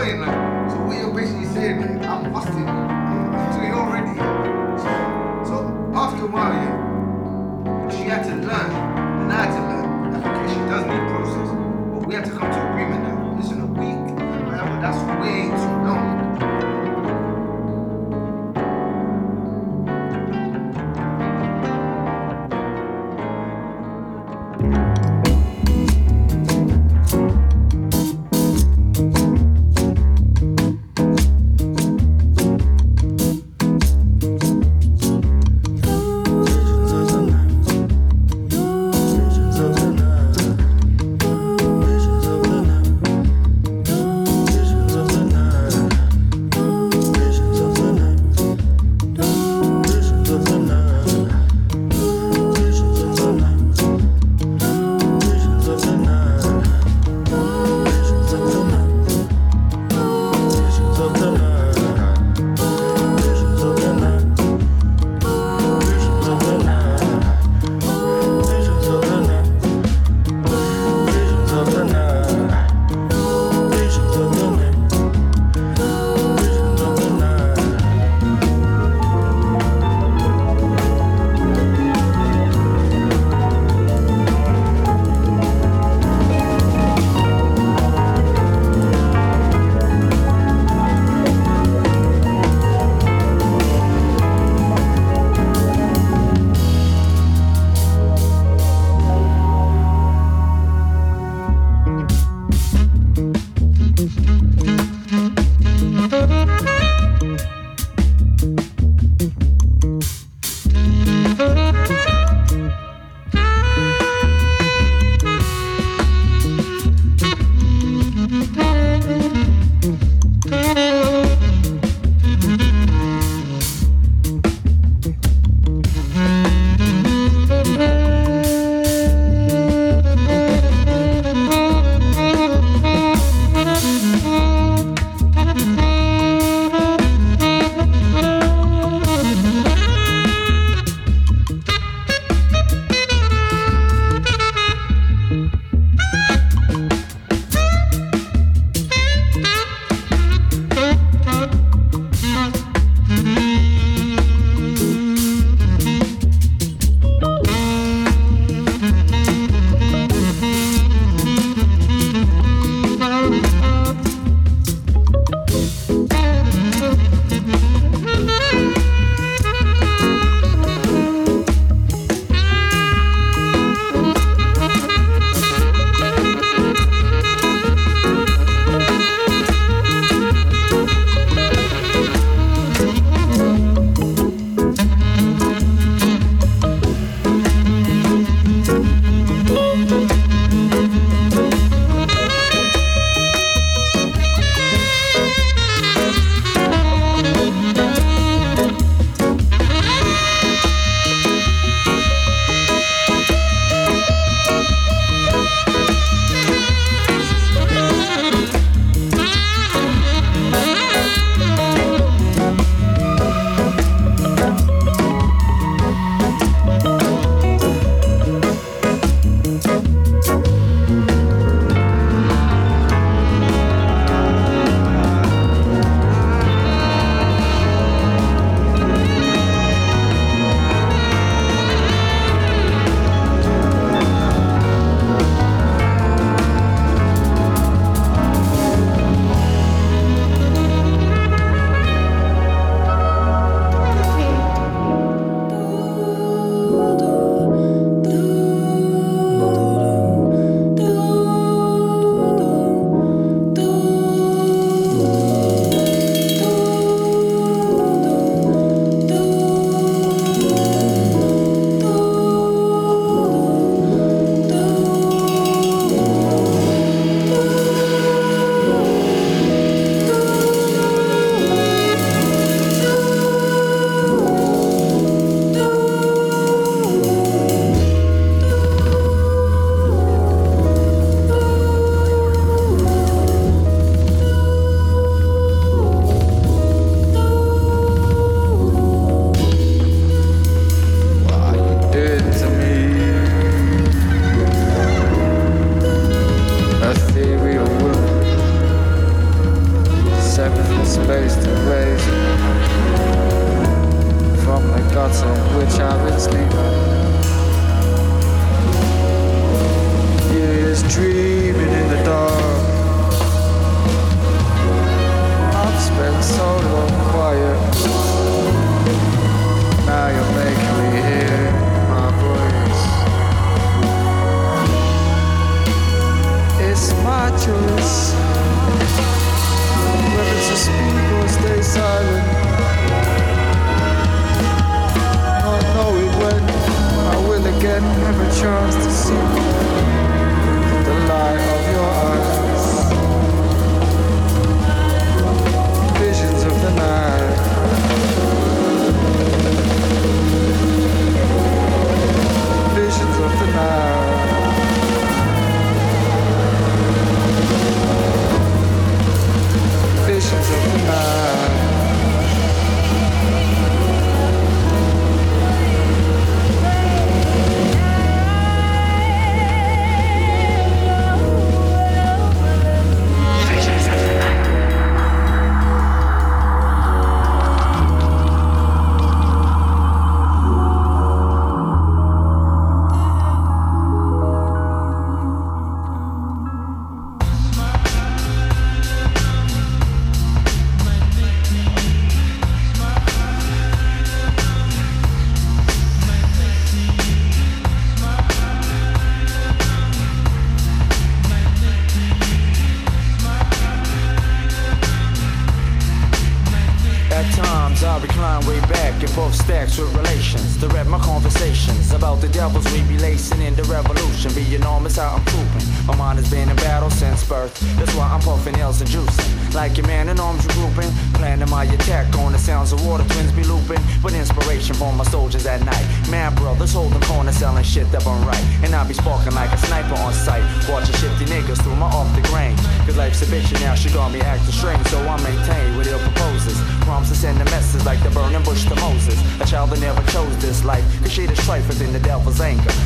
Like, 0.00 0.70
so 0.70 0.80
what 0.86 0.96
you're 0.96 1.12
basically 1.12 1.44
saying, 1.44 2.00
yeah, 2.00 2.16
I'm 2.16 2.32
busting 2.32 2.89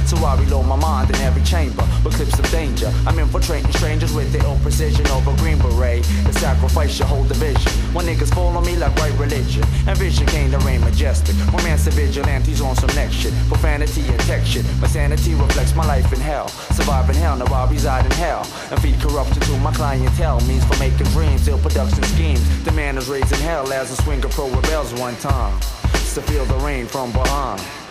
So 0.07 0.17
I 0.25 0.37
reload 0.39 0.67
my 0.67 0.77
mind 0.77 1.11
in 1.11 1.17
every 1.17 1.43
chamber. 1.43 1.85
With 2.05 2.15
clips 2.15 2.39
of 2.39 2.51
danger. 2.51 2.93
I'm 3.07 3.19
infiltrating 3.19 3.73
strangers 3.73 4.13
with 4.13 4.33
the 4.33 4.39
ill 4.41 4.59
precision 4.63 5.07
over 5.09 5.35
green 5.37 5.59
beret. 5.59 6.05
The 6.25 6.33
sacrifice 6.33 6.99
your 6.99 7.09
whole 7.09 7.25
division. 7.25 7.73
When 7.95 8.07
niggas 8.07 8.35
fall 8.35 8.57
on 8.57 8.65
me 8.67 8.77
like 8.77 8.95
right 8.97 9.17
religion. 9.19 9.65
And 9.87 9.97
vision 9.97 10.27
came 10.27 10.51
to 10.51 10.59
reign 10.59 10.81
majestic. 10.81 11.35
Romance 11.53 11.87
and 11.87 11.95
vigilantes 11.95 12.61
on 12.61 12.77
some 12.77 12.95
next 12.95 13.15
shit. 13.15 13.33
Profanity 13.49 14.03
and 14.07 14.21
tech 14.21 14.45
shit. 14.45 14.65
My 14.81 14.89
sanity 14.89 15.35
reflects 15.35 15.75
my 15.75 15.87
life 15.87 16.13
in 16.13 16.21
hell. 16.21 16.49
Surviving 16.49 17.17
hell, 17.17 17.37
now 17.37 17.47
I 17.47 17.71
reside 17.71 18.05
in 18.05 18.13
hell. 18.13 18.47
And 18.71 18.81
feed 18.81 19.01
corruption 19.01 19.41
to 19.43 19.59
my 19.59 19.73
clientele. 19.73 20.41
Means 20.43 20.65
for 20.65 20.79
making 20.79 21.07
dreams, 21.17 21.49
ill 21.49 21.59
production 21.59 22.03
schemes. 22.05 22.65
The 22.65 22.73
man 22.73 22.99
is 22.99 23.09
raising 23.09 23.41
hell 23.41 23.73
as 23.73 23.91
a 23.91 24.03
swinger 24.03 24.29
pro 24.29 24.49
rebels 24.51 24.93
one 24.95 25.17
time. 25.17 25.59
To 26.15 26.23
feel 26.23 26.45
the 26.45 26.57
rain 26.59 26.87
from 26.87 27.11
behind. 27.11 27.84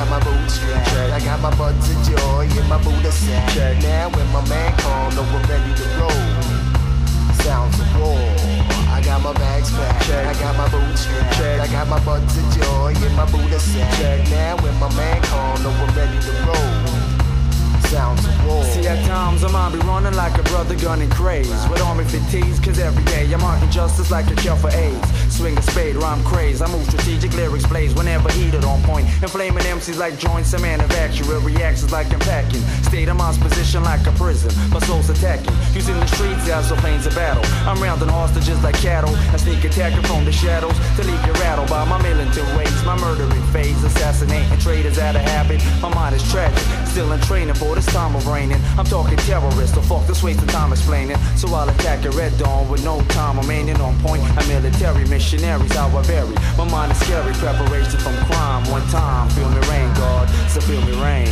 Got 0.00 0.08
my 0.08 0.24
boots 0.24 0.54
strapped, 0.54 1.12
I 1.12 1.20
got 1.20 1.40
my 1.40 1.54
buds 1.56 1.90
of 1.90 1.98
joy 2.08 2.48
in 2.58 2.66
my 2.68 2.82
Buddha 2.82 3.12
sack. 3.12 3.82
Now 3.82 4.08
when 4.08 4.26
my 4.32 4.40
man 4.48 4.72
called, 4.78 5.14
know 5.14 5.22
we're 5.28 5.44
ready 5.44 5.74
to 5.76 5.86
roll. 6.00 6.24
Sounds 7.44 7.78
of 7.78 8.00
war. 8.00 8.16
I 8.88 9.02
got 9.04 9.20
my 9.22 9.34
bags 9.34 9.70
packed, 9.70 10.08
I 10.10 10.32
got 10.40 10.56
my 10.56 10.68
boots 10.70 11.02
strapped, 11.02 11.44
I 11.44 11.66
got 11.70 11.86
my 11.88 12.02
buds 12.04 12.34
of 12.34 12.44
joy 12.56 12.94
in 13.04 13.14
my 13.14 13.30
Buddha 13.30 13.60
sack. 13.60 14.26
Now 14.30 14.56
when 14.62 14.74
my 14.78 14.88
man 14.94 15.20
called, 15.24 15.62
know 15.62 15.70
we're 15.70 15.92
ready 15.92 16.18
to 16.18 16.32
roll. 16.48 16.99
Sounds 17.90 18.24
of 18.24 18.46
war. 18.46 18.62
See, 18.62 18.86
at 18.86 19.04
times 19.04 19.42
I 19.42 19.50
might 19.50 19.72
be 19.72 19.78
running 19.84 20.14
like 20.14 20.38
a 20.38 20.44
brother 20.44 20.76
gunning 20.76 21.10
craze. 21.10 21.50
With 21.68 21.82
army 21.82 22.04
fatigues, 22.04 22.60
cause 22.60 22.78
every 22.78 23.02
day 23.02 23.26
I'm 23.34 23.40
marking 23.40 23.68
justice 23.68 24.12
like 24.12 24.30
a 24.30 24.36
cure 24.36 24.54
for 24.54 24.70
AIDS. 24.70 25.34
Swing 25.34 25.58
a 25.58 25.62
spade, 25.62 25.96
rhyme 25.96 26.22
craze. 26.22 26.62
I 26.62 26.70
move 26.70 26.86
strategic 26.86 27.34
lyrics 27.34 27.66
blaze 27.66 27.92
whenever 27.94 28.30
heated 28.30 28.64
on 28.64 28.80
point. 28.84 29.06
Inflaming 29.20 29.64
MCs 29.64 29.98
like 29.98 30.16
joints 30.20 30.52
and 30.52 30.62
manufacturer 30.62 31.40
reactions 31.40 31.90
like 31.90 32.12
I'm 32.12 32.20
packing. 32.20 32.60
State 32.86 33.08
of 33.08 33.16
mind's 33.16 33.38
position 33.38 33.82
like 33.82 34.06
a 34.06 34.12
prison. 34.12 34.54
My 34.70 34.78
soul's 34.78 35.10
attacking. 35.10 35.52
Using 35.74 35.98
the 35.98 36.06
streets 36.06 36.48
as 36.48 36.70
a 36.70 36.76
planes 36.76 37.06
of 37.06 37.16
battle. 37.16 37.42
I'm 37.66 37.82
rounding 37.82 38.08
hostages 38.08 38.62
like 38.62 38.76
cattle. 38.76 39.16
I 39.34 39.36
sneak 39.36 39.64
attacking 39.64 40.04
from 40.04 40.24
the 40.24 40.30
shadows 40.30 40.78
to 40.94 41.02
leave 41.02 41.26
you 41.26 41.32
rattled 41.42 41.68
by 41.68 41.84
my 41.86 42.00
militant 42.00 42.46
ways. 42.56 42.84
My 42.84 42.96
murdering 43.00 43.42
phase, 43.50 43.82
assassinating 43.82 44.60
traitors 44.60 45.00
out 45.00 45.16
of 45.16 45.22
habit. 45.22 45.60
My 45.82 45.92
mind 45.92 46.14
is 46.14 46.22
tragic. 46.30 46.62
Still 46.90 47.12
in 47.12 47.20
training 47.20 47.54
for 47.54 47.76
this 47.76 47.86
time 47.86 48.16
of 48.16 48.26
raining. 48.26 48.60
I'm 48.76 48.84
talking 48.84 49.16
terrorists, 49.18 49.76
so 49.76 49.80
fuck 49.80 50.06
this 50.08 50.24
waste 50.24 50.42
of 50.42 50.48
time 50.48 50.72
explaining. 50.72 51.16
So 51.36 51.46
I'll 51.54 51.68
attack 51.68 52.04
at 52.04 52.14
red 52.14 52.36
dawn 52.36 52.68
with 52.68 52.84
no 52.84 53.00
time 53.02 53.38
remaining 53.38 53.80
on 53.80 53.96
point. 54.00 54.24
I'm 54.36 54.48
military 54.48 55.06
missionaries, 55.06 55.72
how 55.72 55.86
I 55.96 56.02
vary. 56.02 56.34
My 56.58 56.68
mind 56.68 56.90
is 56.90 56.98
scary, 56.98 57.32
preparation 57.34 58.00
from 58.00 58.16
crime. 58.26 58.68
One 58.70 58.82
time, 58.88 59.30
feel 59.30 59.48
me 59.48 59.60
rain, 59.68 59.94
God, 59.94 60.28
so 60.50 60.60
feel 60.60 60.82
me 60.82 60.92
rain. 61.00 61.28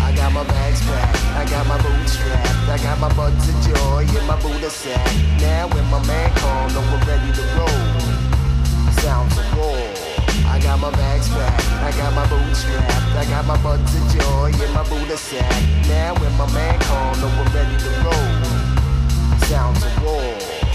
I 0.00 0.12
got 0.16 0.32
my 0.32 0.44
bags 0.44 0.80
packed, 0.80 1.24
I 1.36 1.44
got 1.50 1.66
my 1.66 1.76
boots 1.82 2.12
strapped, 2.12 2.45
I 2.76 2.82
got 2.82 3.00
my 3.00 3.08
buds 3.16 3.48
of 3.48 3.54
joy 3.64 4.02
in 4.02 4.26
my 4.26 4.38
Buddha 4.42 4.68
sack. 4.68 5.00
Now 5.40 5.66
when 5.68 5.82
my 5.86 6.06
man 6.06 6.30
called, 6.36 6.74
know 6.74 6.82
we're 6.92 7.08
ready 7.08 7.32
to 7.32 7.42
roll. 7.56 8.92
Sounds 9.00 9.32
of 9.38 9.56
war. 9.56 9.80
I 10.44 10.60
got 10.62 10.78
my 10.78 10.90
bags 10.90 11.26
packed, 11.30 11.64
I 11.72 11.90
got 11.96 12.12
my 12.12 12.28
boots 12.28 12.58
strapped, 12.58 13.16
I 13.16 13.24
got 13.30 13.46
my 13.46 13.56
buds 13.62 13.94
of 13.96 14.20
joy 14.20 14.52
in 14.62 14.74
my 14.74 14.86
Buddha 14.90 15.16
sack. 15.16 15.62
Now 15.88 16.20
when 16.20 16.36
my 16.36 16.52
man 16.52 16.78
called, 16.80 17.16
know 17.16 17.32
we're 17.38 17.48
ready 17.56 17.78
to 17.80 17.88
roll. 18.04 19.38
Sounds 19.48 19.82
of 19.82 20.02
war. 20.04 20.65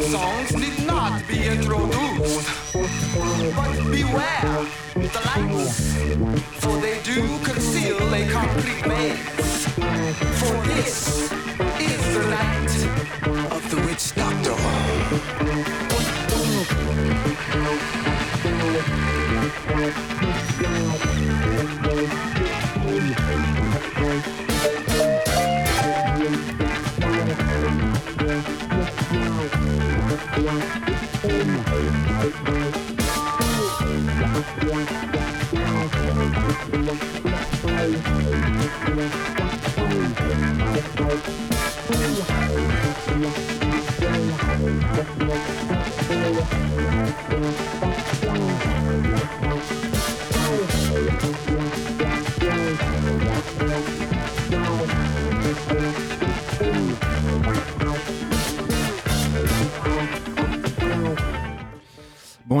Songs 0.00 0.56
need 0.56 0.86
not 0.86 1.20
be 1.28 1.46
introduced. 1.46 2.48
But 2.72 3.76
beware 3.90 4.64
the 4.94 5.20
lights, 5.26 5.92
for 6.64 6.80
they 6.80 6.98
do 7.02 7.38
conceal 7.44 7.98
a 8.14 8.26
complete 8.26 8.86
maze. 8.86 9.66
For 10.40 10.56
this 10.66 11.30
is 11.78 12.14
the 12.14 12.24
night 12.30 12.74
of 13.52 13.70
the 13.70 13.76
witch 13.84 14.14
doctor. 14.14 14.56
Bon, 15.90 16.04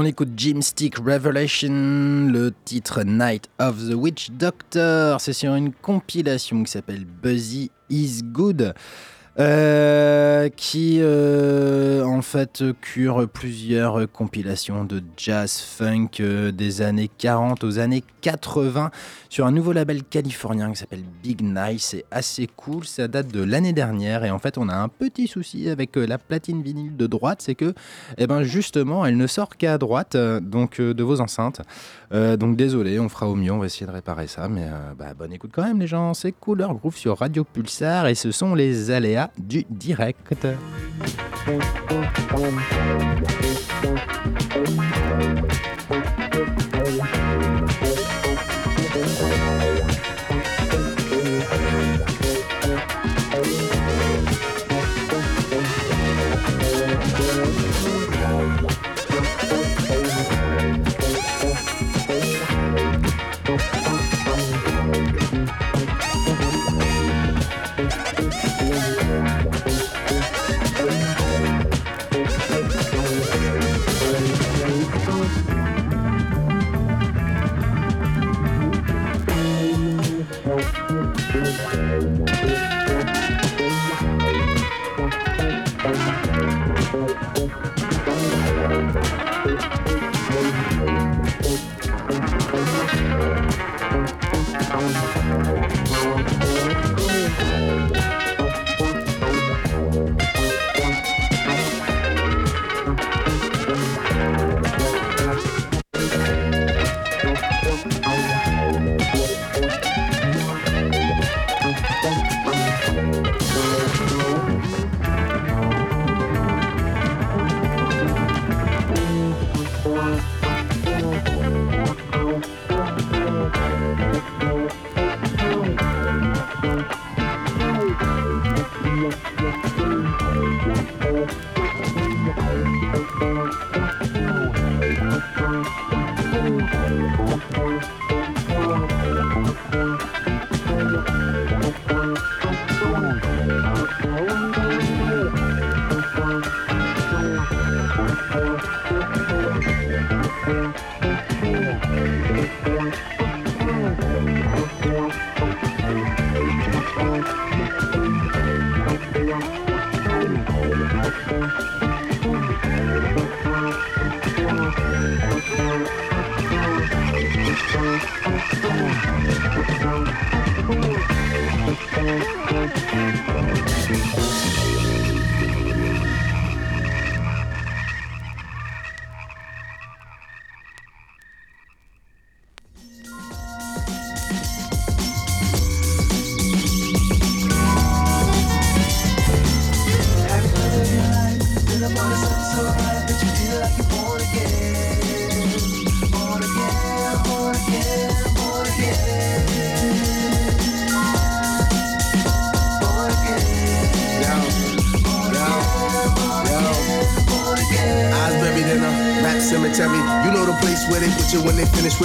on 0.02 0.04
écoute 0.04 0.30
Jim 0.36 0.58
Revelation, 1.06 2.28
le 2.28 2.52
titre 2.64 3.04
Night 3.04 3.48
of 3.60 3.88
the 3.88 3.94
Witch 3.94 4.30
Doctor. 4.32 5.20
C'est 5.20 5.32
sur 5.32 5.54
une 5.54 5.72
compilation 5.72 6.64
qui 6.64 6.72
s'appelle 6.72 7.04
Buzzy 7.04 7.70
is 7.88 8.22
Good. 8.24 8.74
Euh, 9.38 10.50
qui 10.54 10.98
euh, 11.00 12.04
en 12.04 12.20
fait 12.20 12.62
cure 12.82 13.26
plusieurs 13.26 14.12
compilations 14.12 14.84
de 14.84 15.02
jazz 15.16 15.58
funk 15.58 16.20
euh, 16.20 16.52
des 16.52 16.82
années 16.82 17.08
40 17.16 17.64
aux 17.64 17.78
années 17.78 18.04
80 18.20 18.90
sur 19.30 19.46
un 19.46 19.50
nouveau 19.50 19.72
label 19.72 20.04
californien 20.04 20.70
qui 20.70 20.76
s'appelle 20.76 21.04
Big 21.22 21.40
Night. 21.40 21.80
C'est 21.80 22.04
assez 22.10 22.46
cool, 22.46 22.84
ça 22.84 23.08
date 23.08 23.28
de 23.28 23.42
l'année 23.42 23.72
dernière 23.72 24.22
et 24.26 24.30
en 24.30 24.38
fait 24.38 24.58
on 24.58 24.68
a 24.68 24.76
un 24.76 24.88
petit 24.88 25.28
souci 25.28 25.70
avec 25.70 25.96
la 25.96 26.18
platine 26.18 26.60
vinyle 26.60 26.94
de 26.94 27.06
droite, 27.06 27.40
c'est 27.40 27.54
que 27.54 27.72
eh 28.18 28.26
ben 28.26 28.42
justement 28.42 29.06
elle 29.06 29.16
ne 29.16 29.26
sort 29.26 29.56
qu'à 29.56 29.78
droite 29.78 30.14
donc 30.14 30.78
de 30.78 31.02
vos 31.02 31.22
enceintes. 31.22 31.62
Donc 32.12 32.58
désolé, 32.58 33.00
on 33.00 33.08
fera 33.08 33.26
au 33.26 33.34
mieux, 33.34 33.50
on 33.50 33.58
va 33.58 33.64
essayer 33.64 33.86
de 33.86 33.90
réparer 33.90 34.26
ça, 34.26 34.46
mais 34.46 34.68
bah, 34.98 35.14
bonne 35.18 35.32
écoute 35.32 35.52
quand 35.54 35.64
même 35.64 35.80
les 35.80 35.86
gens, 35.86 36.12
c'est 36.12 36.32
Couleur 36.32 36.74
Groove 36.74 36.98
sur 36.98 37.16
Radio 37.16 37.44
Pulsar 37.44 38.06
et 38.06 38.14
ce 38.14 38.30
sont 38.30 38.54
les 38.54 38.90
aléas 38.90 39.21
du 39.38 39.64
direct. 39.70 40.46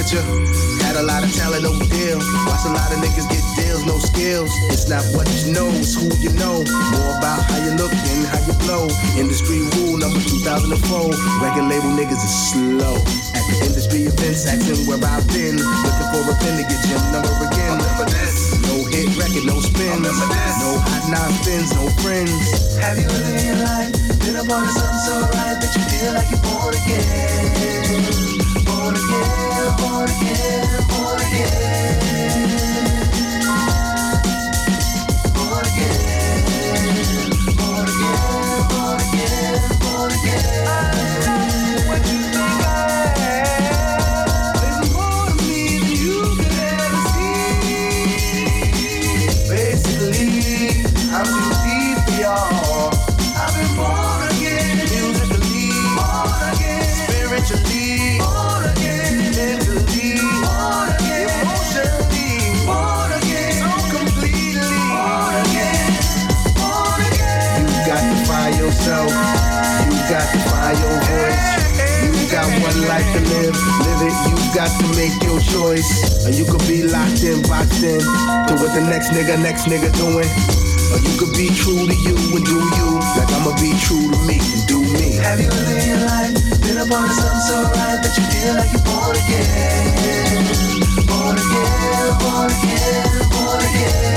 They 0.10 0.20
finish 0.20 0.48
with 0.48 0.80
you. 0.80 0.86
Had 0.86 0.96
a 0.96 1.04
lot 1.04 1.24
of 1.24 1.32
talent, 1.34 1.64
no 1.64 1.74
deal. 1.92 2.20
Watch 2.48 2.64
a 2.66 2.72
lot 2.72 2.92
of 2.92 3.00
niggas 3.00 3.28
get 3.30 3.44
deals, 3.56 3.86
no 3.86 3.98
skills. 4.00 4.52
It's 4.72 4.88
not 4.88 5.04
what 5.12 5.28
you 5.44 5.52
know, 5.54 5.68
it's 5.76 5.96
who 5.96 6.08
you 6.20 6.32
know. 6.40 6.64
More 6.64 7.12
about 7.18 7.44
how 7.44 7.60
you 7.64 7.72
look 7.76 7.92
and 7.92 8.26
how 8.28 8.40
you 8.48 8.54
flow. 8.64 8.88
Industry 9.20 9.60
rule 9.76 9.98
number 9.98 10.20
2004. 10.20 11.12
Record 11.44 11.68
label 11.68 11.92
niggas 11.92 12.24
is 12.24 12.36
slow. 12.52 12.96
At 13.36 13.44
the 13.52 13.56
industry 13.68 14.08
events, 14.08 14.48
acting 14.48 14.88
where 14.88 15.02
I've 15.04 15.28
been. 15.28 15.58
Looking 15.60 16.08
for 16.14 16.24
a 16.32 16.36
pen 16.40 16.56
to 16.56 16.64
get 16.64 16.82
your 16.88 17.02
number 17.12 17.34
again. 17.44 17.78
Remember 17.78 18.08
this. 18.08 18.56
No 18.64 18.76
hit 18.88 19.12
record, 19.20 19.46
no 19.46 19.60
spins. 19.60 20.04
No 20.04 20.80
hot 20.80 21.04
nine 21.12 21.34
spins, 21.44 21.74
no 21.76 21.90
friends. 22.00 22.32
Have 22.80 22.98
you 22.98 23.10
ever 23.10 23.32
in 23.36 23.46
your 23.46 23.60
life 23.66 23.92
been 24.24 24.36
a 24.40 24.44
part 24.46 24.64
of 24.64 24.72
something 24.72 25.04
so 25.04 25.16
right 25.36 25.58
that 25.60 25.72
you 25.76 25.84
feel 25.92 26.14
like 26.16 26.30
you're 26.32 26.44
born 26.46 26.72
again? 26.72 27.68
Born 28.68 28.94
again, 28.96 29.47
Porque, 29.78 30.62
porque. 30.90 32.17
Got 74.58 74.74
to 74.82 74.90
make 74.98 75.14
your 75.22 75.38
choice. 75.40 76.26
Or 76.26 76.32
you 76.34 76.44
could 76.44 76.66
be 76.66 76.82
locked 76.82 77.22
in, 77.22 77.44
boxed 77.44 77.84
in 77.84 78.02
to 78.02 78.54
what 78.58 78.74
the 78.74 78.82
next 78.90 79.14
nigga, 79.14 79.38
next 79.38 79.70
nigga 79.70 79.94
doing. 79.94 80.26
Or 80.90 80.98
you 80.98 81.14
could 81.22 81.30
be 81.38 81.54
true 81.54 81.86
to 81.86 81.94
you 81.94 82.18
and 82.18 82.42
do 82.44 82.58
you. 82.58 82.90
Like 83.14 83.30
I'ma 83.38 83.54
be 83.62 83.78
true 83.86 84.10
to 84.10 84.20
me 84.26 84.42
and 84.42 84.66
do 84.66 84.82
me. 84.82 85.22
Have 85.22 85.40
you 85.40 85.54
in 85.54 85.86
your 85.86 86.02
life 86.10 86.34
been 86.66 86.78
of 86.82 86.90
something 86.90 87.42
so 87.46 87.70
right 87.70 88.02
that 88.02 88.14
you 88.18 88.26
feel 88.34 88.58
like 88.58 88.74
you're 88.74 88.82
born 88.82 89.14
again? 89.14 90.42
Born 91.06 91.38
again, 91.38 92.18
born 92.18 92.50
again, 92.50 93.30
born 93.30 93.62
again. 93.62 94.17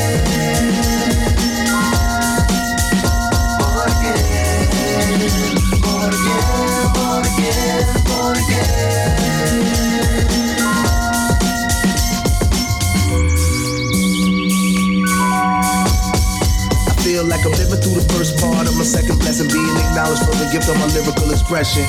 Second 18.91 19.23
blessing, 19.23 19.47
being 19.47 19.77
acknowledged 19.87 20.27
for 20.27 20.35
the 20.35 20.51
gift 20.51 20.67
of 20.67 20.75
my 20.83 20.91
lyrical 20.91 21.31
expression. 21.31 21.87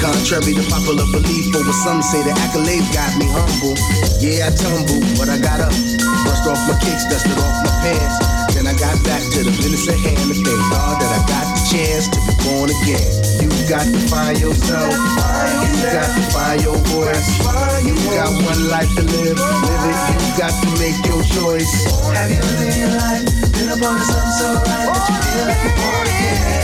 Contrary 0.00 0.56
to 0.56 0.64
popular 0.72 1.04
belief, 1.12 1.52
or 1.52 1.60
what 1.60 1.76
some 1.84 2.00
say, 2.00 2.24
the 2.24 2.32
accolades 2.48 2.88
got 2.96 3.12
me 3.20 3.28
humble. 3.28 3.76
Yeah, 4.16 4.48
I 4.48 4.50
tumbled, 4.56 5.04
but 5.20 5.28
I 5.28 5.36
got 5.36 5.60
up. 5.60 5.76
Brushed 6.24 6.48
off 6.48 6.60
my 6.64 6.74
kicks, 6.80 7.04
dusted 7.04 7.36
off 7.36 7.56
my 7.68 7.72
pants. 7.84 8.16
Then 8.56 8.64
I 8.64 8.72
got 8.80 8.96
back 9.04 9.20
to 9.20 9.44
the 9.44 9.52
business 9.60 9.92
at 9.92 10.00
hand 10.00 10.32
and 10.32 10.40
thank 10.40 10.62
God 10.72 10.96
that 10.96 11.10
I 11.12 11.20
got 11.28 11.44
the 11.52 11.60
chance 11.68 12.08
to 12.08 12.18
be 12.24 12.32
born 12.48 12.72
again. 12.72 13.27
You 13.40 13.48
got 13.68 13.84
to 13.84 14.00
find 14.08 14.38
yourself. 14.40 14.92
You 14.92 15.82
got 15.92 16.08
to 16.14 16.22
find 16.32 16.60
your 16.62 16.76
voice. 16.90 17.38
You 17.84 17.94
got 18.10 18.32
one 18.42 18.68
life 18.68 18.90
to 18.96 19.02
live. 19.02 19.38
Live 19.38 19.84
it. 19.86 19.96
You 20.20 20.28
got 20.38 20.52
to 20.62 20.68
make 20.78 20.98
your 21.06 21.22
choice. 21.22 21.70
Have 22.14 22.30
you 22.30 22.40
lived 22.58 22.78
your 22.78 22.90
life? 22.90 23.24
Been 23.52 23.68
up 23.68 23.82
on 23.82 23.98
something 24.00 24.32
so 24.38 24.54
right 24.54 24.90
that 24.90 25.04
you 25.08 25.16
feel 25.28 25.46
like 25.46 25.62
you're 25.64 25.76
born 25.78 26.06
again. 26.08 26.58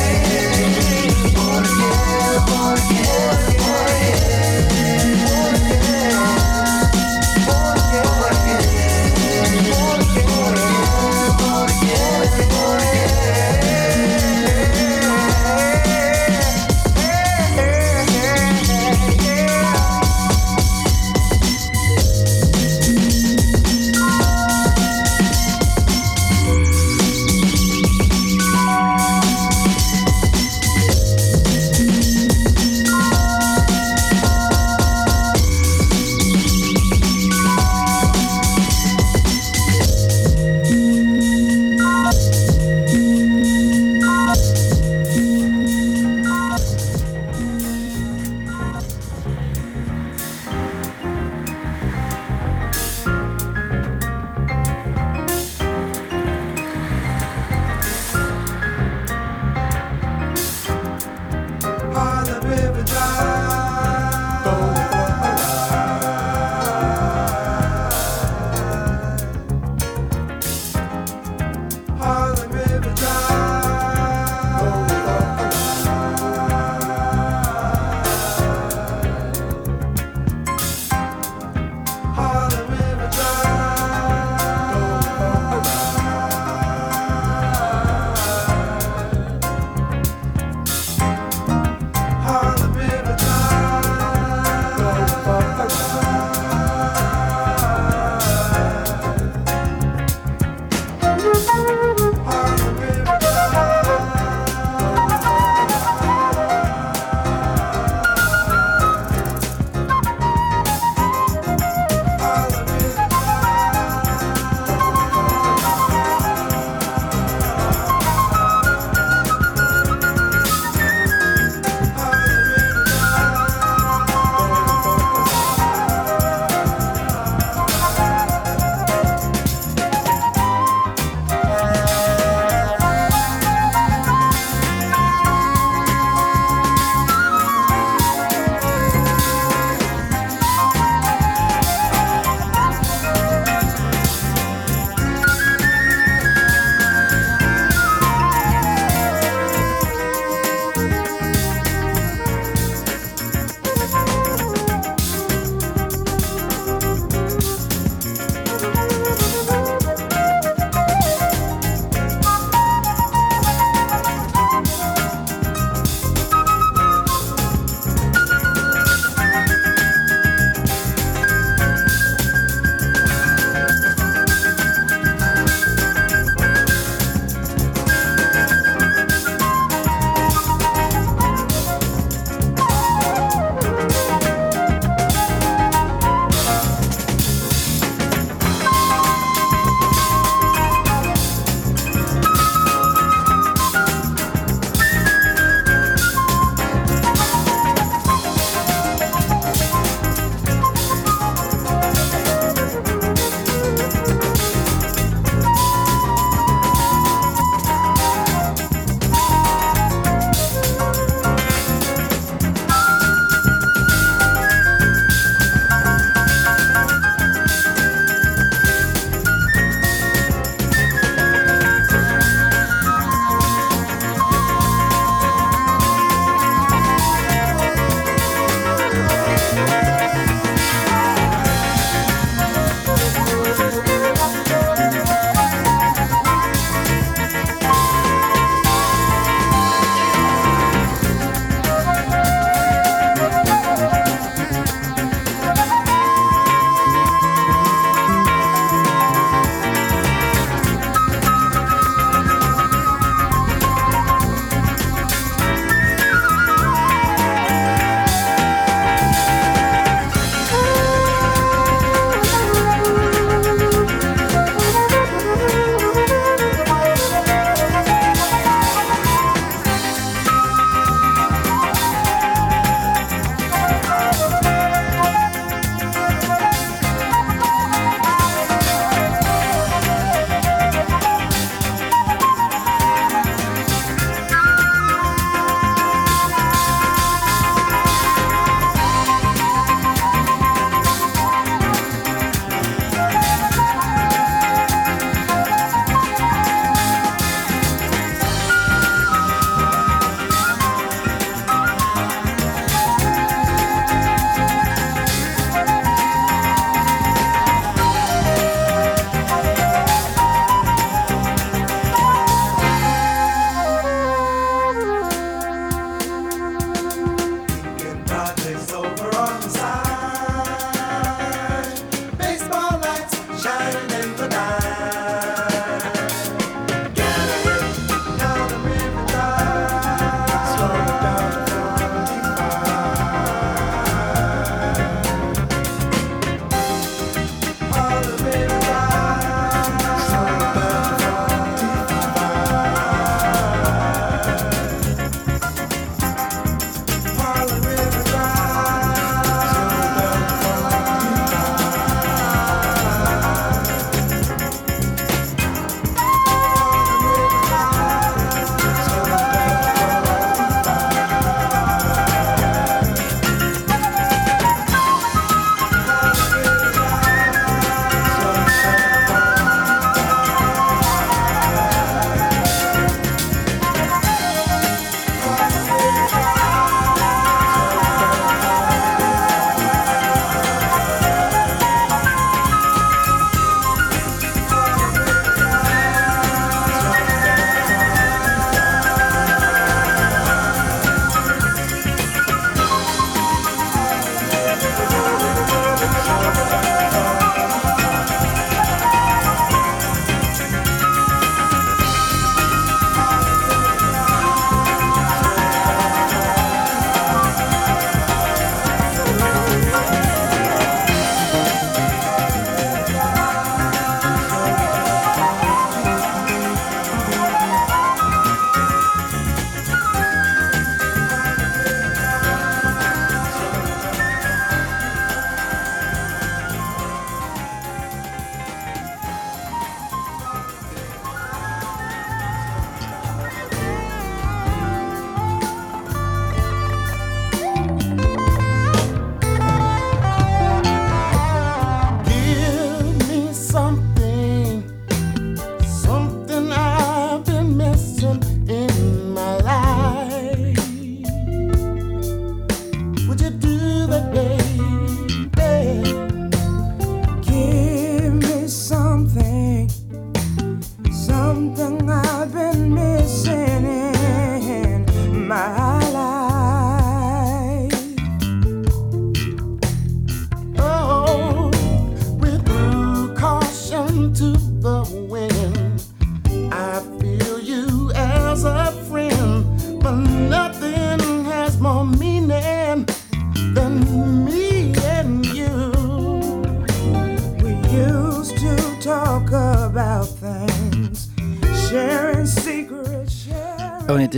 Born 1.34 1.62
again, 1.64 2.38
born 2.46 2.76
again. 2.78 3.53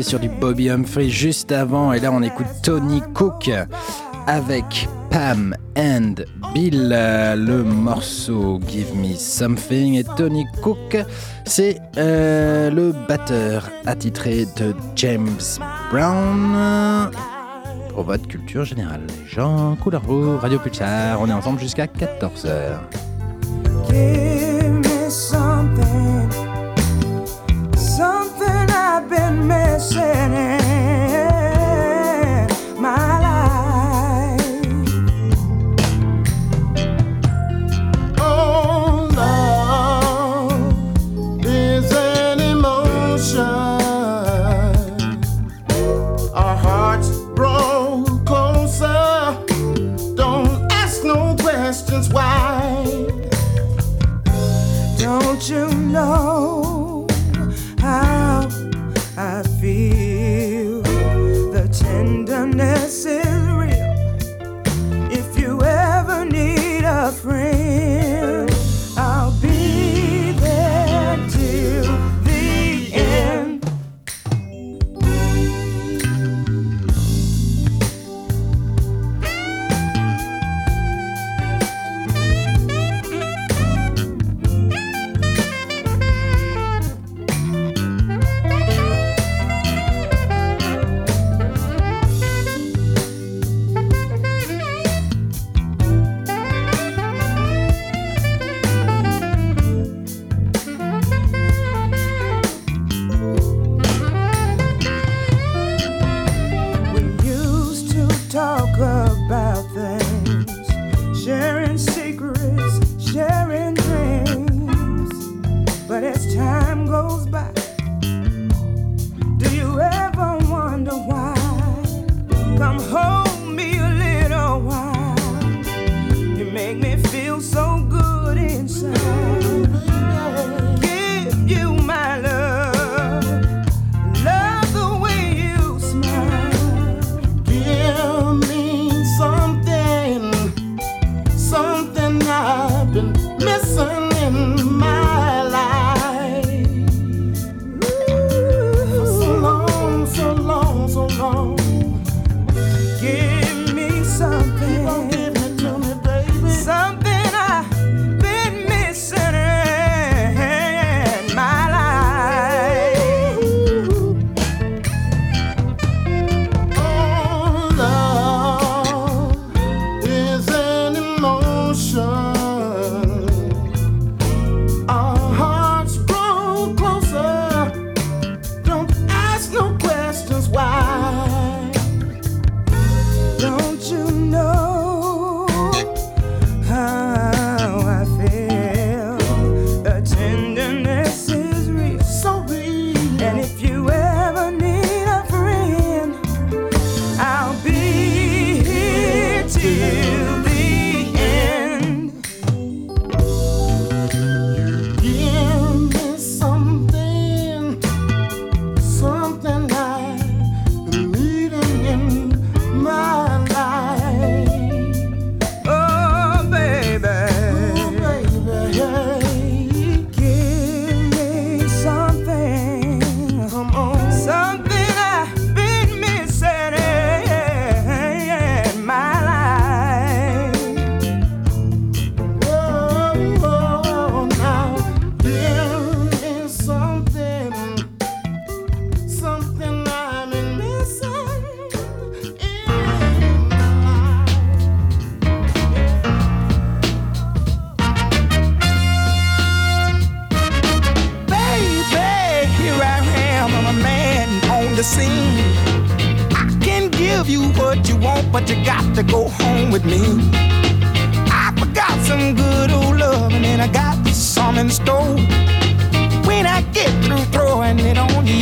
sur 0.02 0.18
du 0.18 0.28
Bobby 0.28 0.68
Humphrey 0.70 1.08
juste 1.08 1.52
avant 1.52 1.92
et 1.92 2.00
là 2.00 2.10
on 2.12 2.22
écoute 2.22 2.46
Tony 2.62 3.00
Cook 3.14 3.50
avec 4.26 4.88
Pam 5.10 5.54
and 5.78 6.14
Bill. 6.52 6.88
Le 6.88 7.62
morceau 7.62 8.60
Give 8.68 8.94
Me 8.94 9.14
Something 9.14 9.94
et 9.94 10.04
Tony 10.16 10.44
Cook, 10.62 10.96
c'est 11.44 11.78
euh, 11.96 12.70
le 12.70 12.92
batteur 13.08 13.70
attitré 13.86 14.46
de 14.56 14.74
James 14.96 15.40
Brown. 15.90 17.10
Pour 17.90 18.02
votre 18.02 18.28
culture 18.28 18.64
générale, 18.64 19.06
Jean 19.26 19.76
Couleur, 19.76 20.02
Radio 20.40 20.58
Pulsar, 20.58 21.20
on 21.20 21.28
est 21.28 21.32
ensemble 21.32 21.60
jusqu'à 21.60 21.86
14h. 21.86 22.80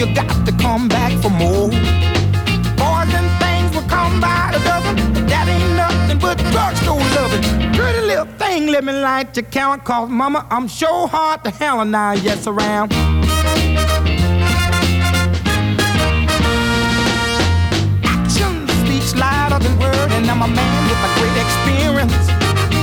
you 0.05 0.15
got 0.15 0.47
to 0.47 0.53
come 0.53 0.89
back 0.89 1.13
for 1.23 1.31
more. 1.31 1.69
Boys 2.81 3.13
and 3.15 3.29
things 3.41 3.75
will 3.75 3.89
come 3.89 4.21
by 4.21 4.51
the 4.53 4.59
dozen. 4.65 4.97
That 5.27 5.49
ain't 5.49 5.77
nothing 5.77 6.19
but 6.19 6.37
drugstore 6.53 7.01
loving. 7.17 7.43
Pretty 7.73 8.01
little 8.07 8.27
thing, 8.37 8.67
let 8.67 8.85
me 8.85 8.93
light 8.93 9.37
your 9.37 9.47
count. 9.47 9.85
Cause 9.85 10.11
mama, 10.11 10.47
I'm 10.51 10.69
sure 10.69 11.09
hard 11.09 11.45
to 11.45 11.51
hell 11.51 11.81
and 11.81 11.97
I 11.97 12.15
yes 12.15 12.47
around. 12.47 12.93
Action 18.05 18.69
speaks 18.85 19.15
louder 19.15 19.59
than 19.65 19.79
word, 19.79 20.11
and 20.13 20.31
I'm 20.31 20.43
a 20.43 20.49
man 20.49 20.81
with 20.89 21.09
a 21.09 21.11
great 21.19 21.37
experience. 21.45 22.29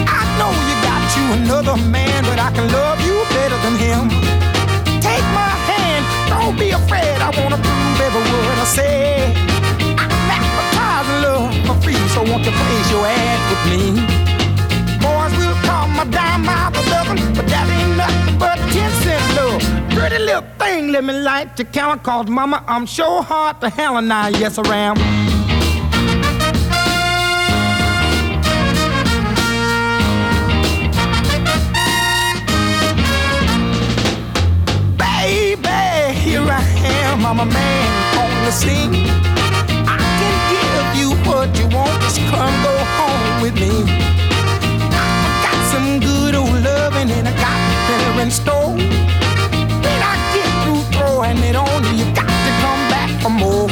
I 0.07 0.22
know 0.39 0.52
you 0.68 0.76
got 0.89 1.02
you 1.18 1.26
another 1.43 1.77
man, 1.89 2.23
but 2.23 2.39
I 2.39 2.52
can 2.52 2.72
love 2.72 3.00
don't 6.51 6.59
be 6.59 6.71
afraid. 6.71 7.17
I 7.21 7.29
wanna 7.41 7.57
prove 7.57 8.01
every 8.07 8.23
word 8.31 8.57
I 8.59 8.65
say. 8.65 9.33
I'm 9.97 10.11
advertising 10.37 11.19
love 11.25 11.53
for 11.65 11.75
free, 11.83 12.01
so 12.13 12.23
won't 12.23 12.43
you 12.45 12.51
place 12.51 12.91
your 12.91 13.05
ad 13.05 13.39
with 13.49 13.63
me? 13.71 13.83
Boys 14.99 15.33
will 15.39 15.55
call 15.67 15.87
my 15.87 16.05
dime 16.05 16.43
by 16.45 16.69
the 16.75 16.83
dozen, 16.89 17.17
but 17.35 17.47
that 17.47 17.65
ain't 17.77 17.95
nothing 17.97 18.37
but 18.37 18.57
ten 18.73 18.91
cent 19.03 19.23
love. 19.37 19.61
Pretty 19.97 20.19
little 20.19 20.45
thing, 20.59 20.91
let 20.91 21.03
me 21.03 21.13
light 21.13 21.57
your 21.57 21.67
count, 21.67 22.03
cause 22.03 22.27
mama, 22.27 22.63
I'm 22.67 22.85
sure 22.85 23.23
hard 23.23 23.61
to 23.61 23.69
hell 23.69 23.97
and 23.97 24.11
I, 24.11 24.29
yes 24.29 24.57
I 24.57 24.75
am. 24.75 25.40
Am, 37.22 37.39
I'm 37.39 37.48
a 37.48 37.52
man 37.52 38.18
on 38.18 38.45
the 38.45 38.52
scene. 38.52 38.93
I 39.88 39.98
can 40.19 40.35
give 40.53 40.89
you 41.02 41.10
what 41.27 41.49
you 41.57 41.68
want, 41.76 42.02
just 42.02 42.19
come 42.30 42.56
go 42.64 42.76
home 42.98 43.41
with 43.41 43.56
me. 43.56 43.72
I 44.91 45.30
got 45.45 45.60
some 45.72 45.99
good 45.99 46.35
old 46.35 46.64
loving 46.64 47.11
and 47.11 47.27
I 47.27 47.34
got 47.45 47.57
better 47.88 48.22
in 48.22 48.31
store. 48.31 48.76
When 49.85 49.99
I 50.11 50.15
get 50.34 50.49
through 50.64 50.84
throwing 50.93 51.38
it 51.49 51.56
on 51.56 51.84
you, 51.85 52.06
you 52.06 52.07
got 52.15 52.31
to 52.45 52.52
come 52.64 52.84
back 52.93 53.10
for 53.22 53.30
more. 53.30 53.68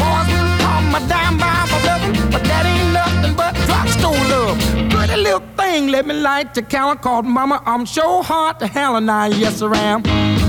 Boys 0.00 0.26
will 0.30 0.50
call 0.62 0.82
my 0.94 1.00
dime 1.08 1.38
by 1.38 1.66
my 1.72 1.78
loving, 1.86 2.30
but 2.30 2.42
that 2.44 2.64
ain't 2.66 2.92
nothing 2.92 3.34
but 3.34 3.54
drugstore 3.66 4.22
love. 4.32 4.58
Pretty 4.90 5.16
little 5.20 5.44
thing, 5.56 5.88
let 5.88 6.06
me 6.06 6.14
light 6.14 6.54
the 6.54 6.62
counter 6.62 7.00
called 7.00 7.26
Mama. 7.26 7.62
I'm 7.66 7.84
sure 7.84 8.22
hard 8.22 8.58
to 8.60 8.66
hell 8.66 8.96
and 8.96 9.10
I, 9.10 9.28
yes 9.28 9.62
I 9.62 9.76
am. 9.76 10.45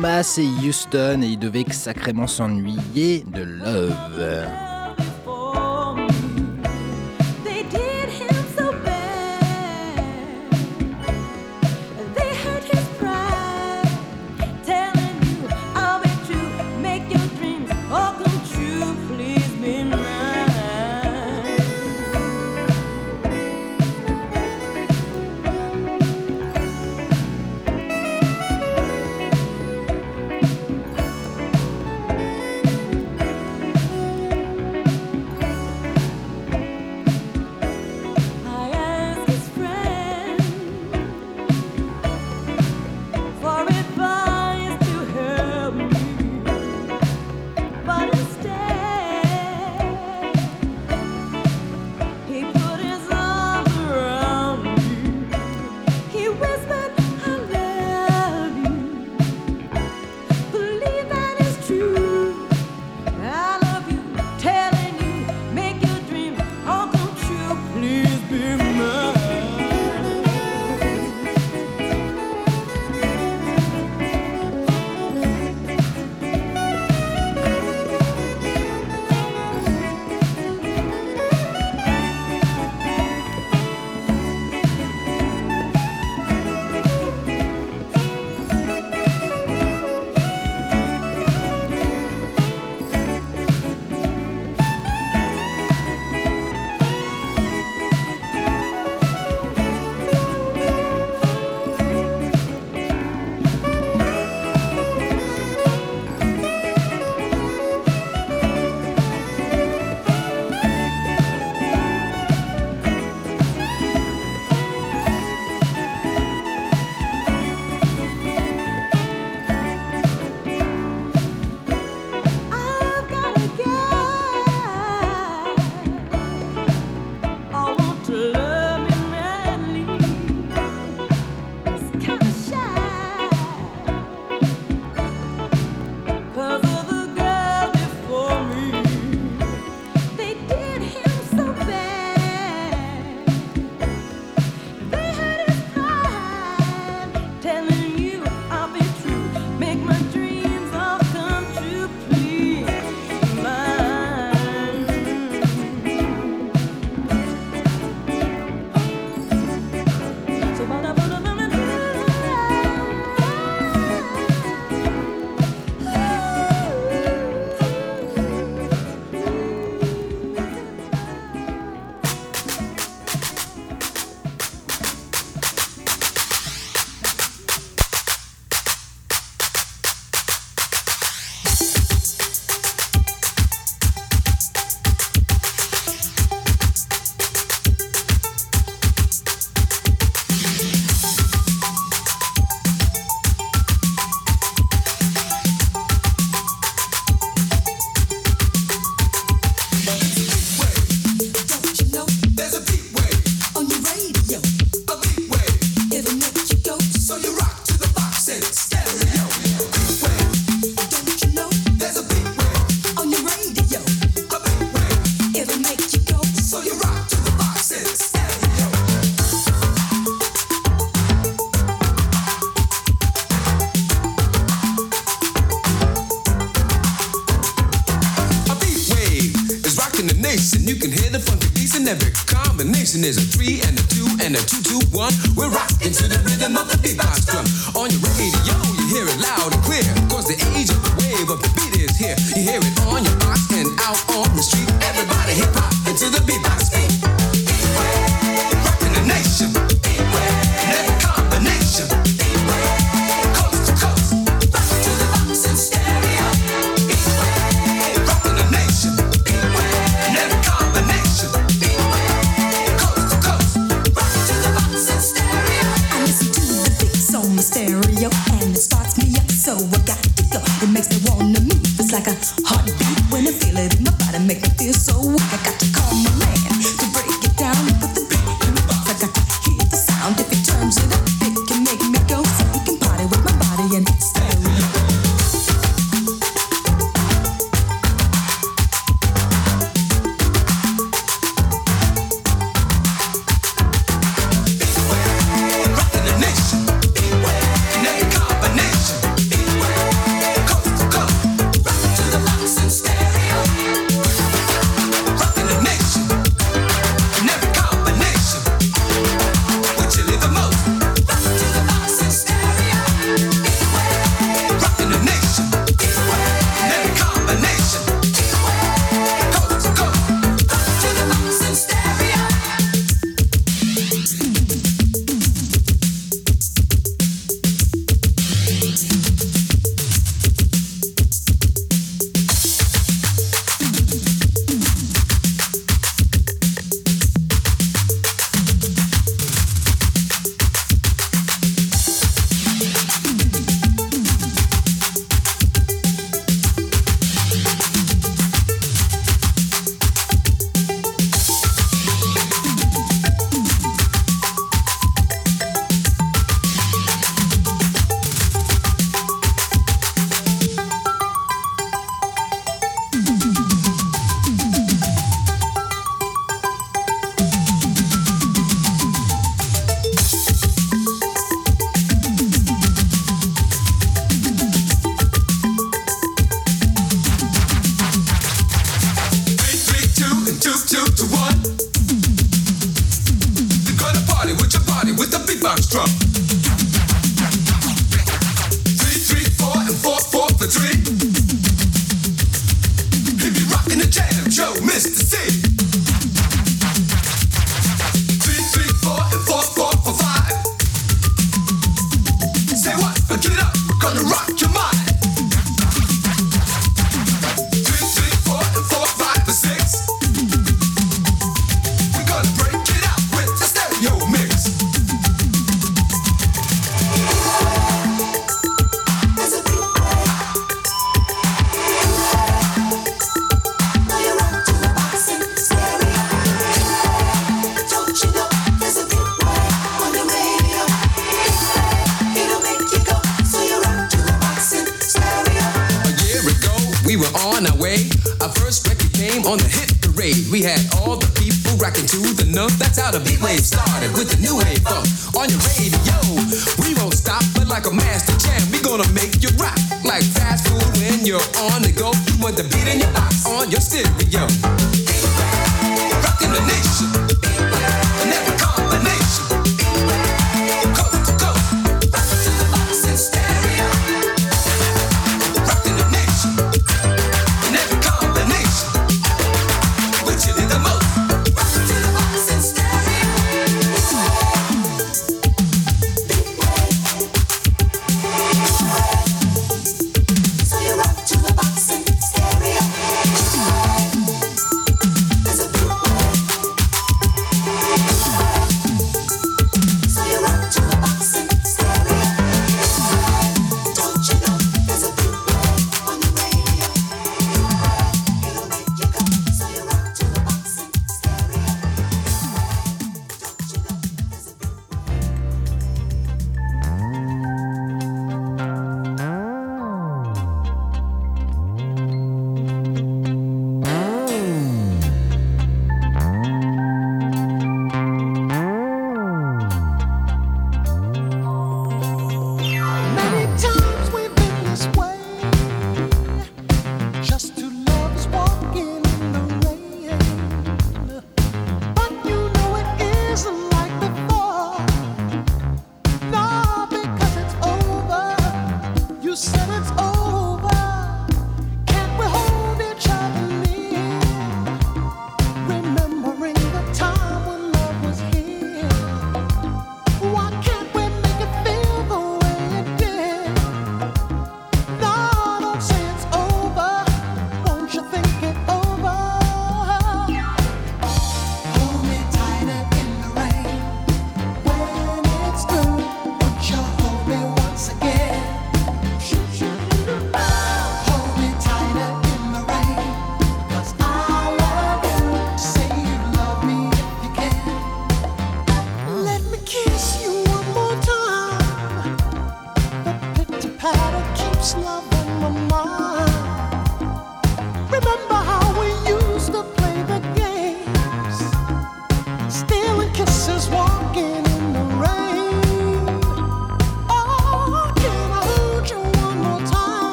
Thomas 0.00 0.38
et 0.38 0.66
Houston 0.66 1.20
et 1.22 1.26
ils 1.26 1.38
devaient 1.38 1.70
sacrément 1.70 2.26
s'ennuyer 2.26 3.22
de 3.34 3.42
Love. 3.42 4.69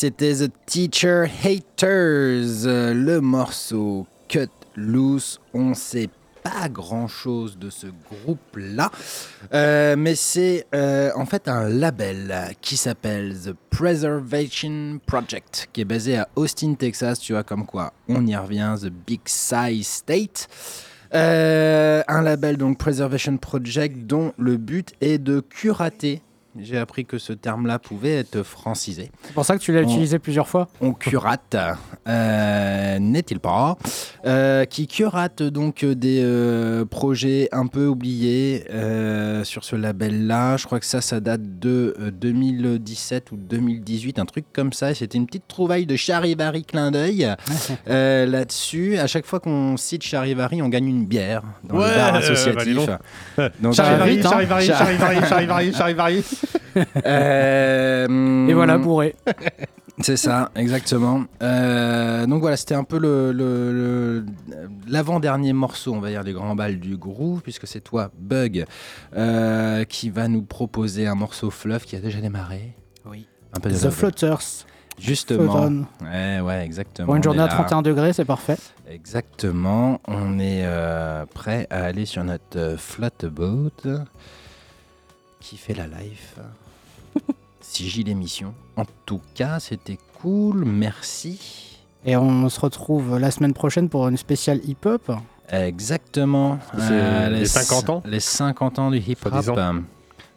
C'était 0.00 0.32
The 0.32 0.50
Teacher 0.64 1.26
Haters, 1.44 2.64
le 2.94 3.18
morceau 3.20 4.06
Cut 4.28 4.48
Loose. 4.74 5.38
On 5.52 5.74
sait 5.74 6.08
pas 6.42 6.70
grand 6.70 7.06
chose 7.06 7.58
de 7.58 7.68
ce 7.68 7.88
groupe-là, 8.08 8.90
Euh, 9.52 9.96
mais 9.98 10.14
c'est 10.14 10.66
euh, 10.74 11.10
en 11.16 11.26
fait 11.26 11.48
un 11.48 11.68
label 11.68 12.34
qui 12.62 12.78
s'appelle 12.78 13.36
The 13.44 13.52
Preservation 13.68 15.00
Project, 15.04 15.68
qui 15.70 15.82
est 15.82 15.84
basé 15.84 16.16
à 16.16 16.28
Austin, 16.34 16.72
Texas. 16.72 17.20
Tu 17.20 17.34
vois, 17.34 17.42
comme 17.42 17.66
quoi 17.66 17.92
on 18.08 18.26
y 18.26 18.34
revient, 18.34 18.74
The 18.80 18.88
Big 19.06 19.20
Size 19.26 19.86
State. 19.86 20.48
Euh, 21.12 22.02
un 22.08 22.22
label 22.22 22.56
donc 22.56 22.78
Preservation 22.78 23.36
Project 23.36 24.06
dont 24.06 24.32
le 24.38 24.56
but 24.56 24.94
est 25.02 25.18
de 25.18 25.40
curater. 25.40 26.22
J'ai 26.58 26.78
appris 26.78 27.04
que 27.04 27.16
ce 27.18 27.32
terme-là 27.32 27.78
pouvait 27.78 28.16
être 28.16 28.42
francisé. 28.42 29.12
C'est 29.22 29.34
pour 29.34 29.44
ça 29.44 29.56
que 29.56 29.62
tu 29.62 29.72
l'as 29.72 29.80
On- 29.80 29.84
utilisé 29.84 30.18
plusieurs 30.18 30.48
fois? 30.48 30.68
on 30.80 30.92
curate, 30.92 31.56
euh, 32.08 32.98
n'est-il 32.98 33.38
pas, 33.38 33.76
euh, 34.26 34.64
qui 34.64 34.86
curate 34.88 35.42
donc 35.44 35.84
des 35.84 36.20
euh, 36.24 36.84
projets 36.84 37.48
un 37.52 37.66
peu 37.68 37.86
oubliés 37.86 38.64
euh, 38.70 39.44
sur 39.44 39.62
ce 39.64 39.76
label-là. 39.76 40.56
Je 40.56 40.66
crois 40.66 40.80
que 40.80 40.86
ça, 40.86 41.00
ça 41.00 41.20
date 41.20 41.60
de 41.60 41.94
euh, 42.00 42.10
2017 42.10 43.30
ou 43.32 43.36
2018, 43.36 44.18
un 44.18 44.24
truc 44.24 44.44
comme 44.52 44.72
ça. 44.72 44.92
C'était 44.94 45.18
une 45.18 45.26
petite 45.26 45.46
trouvaille 45.46 45.86
de 45.86 45.94
Charivari 45.96 46.64
clin 46.64 46.90
d'œil 46.90 47.28
euh, 47.88 48.26
là-dessus. 48.26 48.98
À 48.98 49.06
chaque 49.06 49.24
fois 49.26 49.38
qu'on 49.40 49.76
cite 49.76 50.02
Charivari, 50.02 50.62
on 50.62 50.68
gagne 50.68 50.86
une 50.88 51.06
bière 51.06 51.42
dans 51.62 51.76
le 51.76 51.80
bar 51.82 51.90
euh, 52.08 52.10
bah, 52.12 52.18
associatif. 52.18 52.74
donc. 52.74 52.90
Donc, 53.60 53.74
Charivari, 53.74 54.18
euh, 54.18 54.22
Charivari, 54.22 54.66
Char- 54.66 54.78
Charivari, 54.78 55.20
Charivari, 55.28 55.72
Charivari. 55.78 56.24
Euh, 57.06 58.46
Et 58.48 58.54
voilà, 58.54 58.78
bourré. 58.78 59.14
C'est 60.02 60.16
ça, 60.16 60.50
exactement. 60.56 61.24
Euh, 61.42 62.24
donc 62.26 62.40
voilà, 62.40 62.56
c'était 62.56 62.74
un 62.74 62.84
peu 62.84 62.98
le, 62.98 63.32
le- 63.32 63.72
le- 63.72 64.24
l'avant-dernier 64.88 65.52
morceau, 65.52 65.92
on 65.92 66.00
va 66.00 66.08
dire, 66.08 66.24
des 66.24 66.32
grands 66.32 66.54
balles 66.54 66.78
du 66.80 66.96
groove, 66.96 67.42
puisque 67.42 67.66
c'est 67.66 67.80
toi, 67.82 68.10
Bug, 68.18 68.64
euh, 69.16 69.84
qui 69.84 70.08
va 70.08 70.28
nous 70.28 70.42
proposer 70.42 71.06
un 71.06 71.14
morceau 71.16 71.50
fluff 71.50 71.84
qui 71.84 71.96
a 71.96 72.00
déjà 72.00 72.20
démarré. 72.20 72.74
Oui. 73.04 73.26
Un 73.54 73.60
peu 73.60 73.68
de 73.68 73.76
The 73.76 73.82
love. 73.84 73.92
Floaters. 73.94 74.64
Justement. 74.98 75.70
Ouais, 76.02 76.40
ouais, 76.40 76.64
exactement. 76.64 77.06
Pour 77.06 77.14
une 77.16 77.20
on 77.20 77.24
journée 77.24 77.40
à 77.40 77.46
là. 77.46 77.52
31 77.52 77.82
degrés, 77.82 78.12
c'est 78.12 78.24
parfait. 78.26 78.56
Exactement. 78.90 80.00
On 80.06 80.38
est 80.38 80.62
euh, 80.64 81.24
prêt 81.26 81.66
à 81.70 81.84
aller 81.84 82.04
sur 82.06 82.22
notre 82.24 82.56
euh, 82.58 82.76
flotte 82.76 83.24
boat 83.26 83.70
qui 85.40 85.56
fait 85.56 85.74
la 85.74 85.86
life. 85.86 86.36
Sigil 87.60 88.08
émission. 88.08 88.54
En 88.76 88.84
tout 89.06 89.20
cas, 89.34 89.60
c'était 89.60 89.98
cool. 90.20 90.64
Merci. 90.64 91.78
Et 92.04 92.16
on 92.16 92.48
se 92.48 92.58
retrouve 92.60 93.18
la 93.18 93.30
semaine 93.30 93.52
prochaine 93.52 93.88
pour 93.88 94.08
une 94.08 94.16
spéciale 94.16 94.60
hip-hop. 94.64 95.12
Exactement. 95.50 96.58
C'est 96.78 97.30
les 97.30 97.42
s- 97.42 97.52
50 97.52 97.90
ans 97.90 98.02
Les 98.06 98.20
50 98.20 98.78
ans 98.78 98.90
du 98.90 98.98
hip-hop. 98.98 99.32
Soi-disant. 99.32 99.56
euh, 99.58 99.80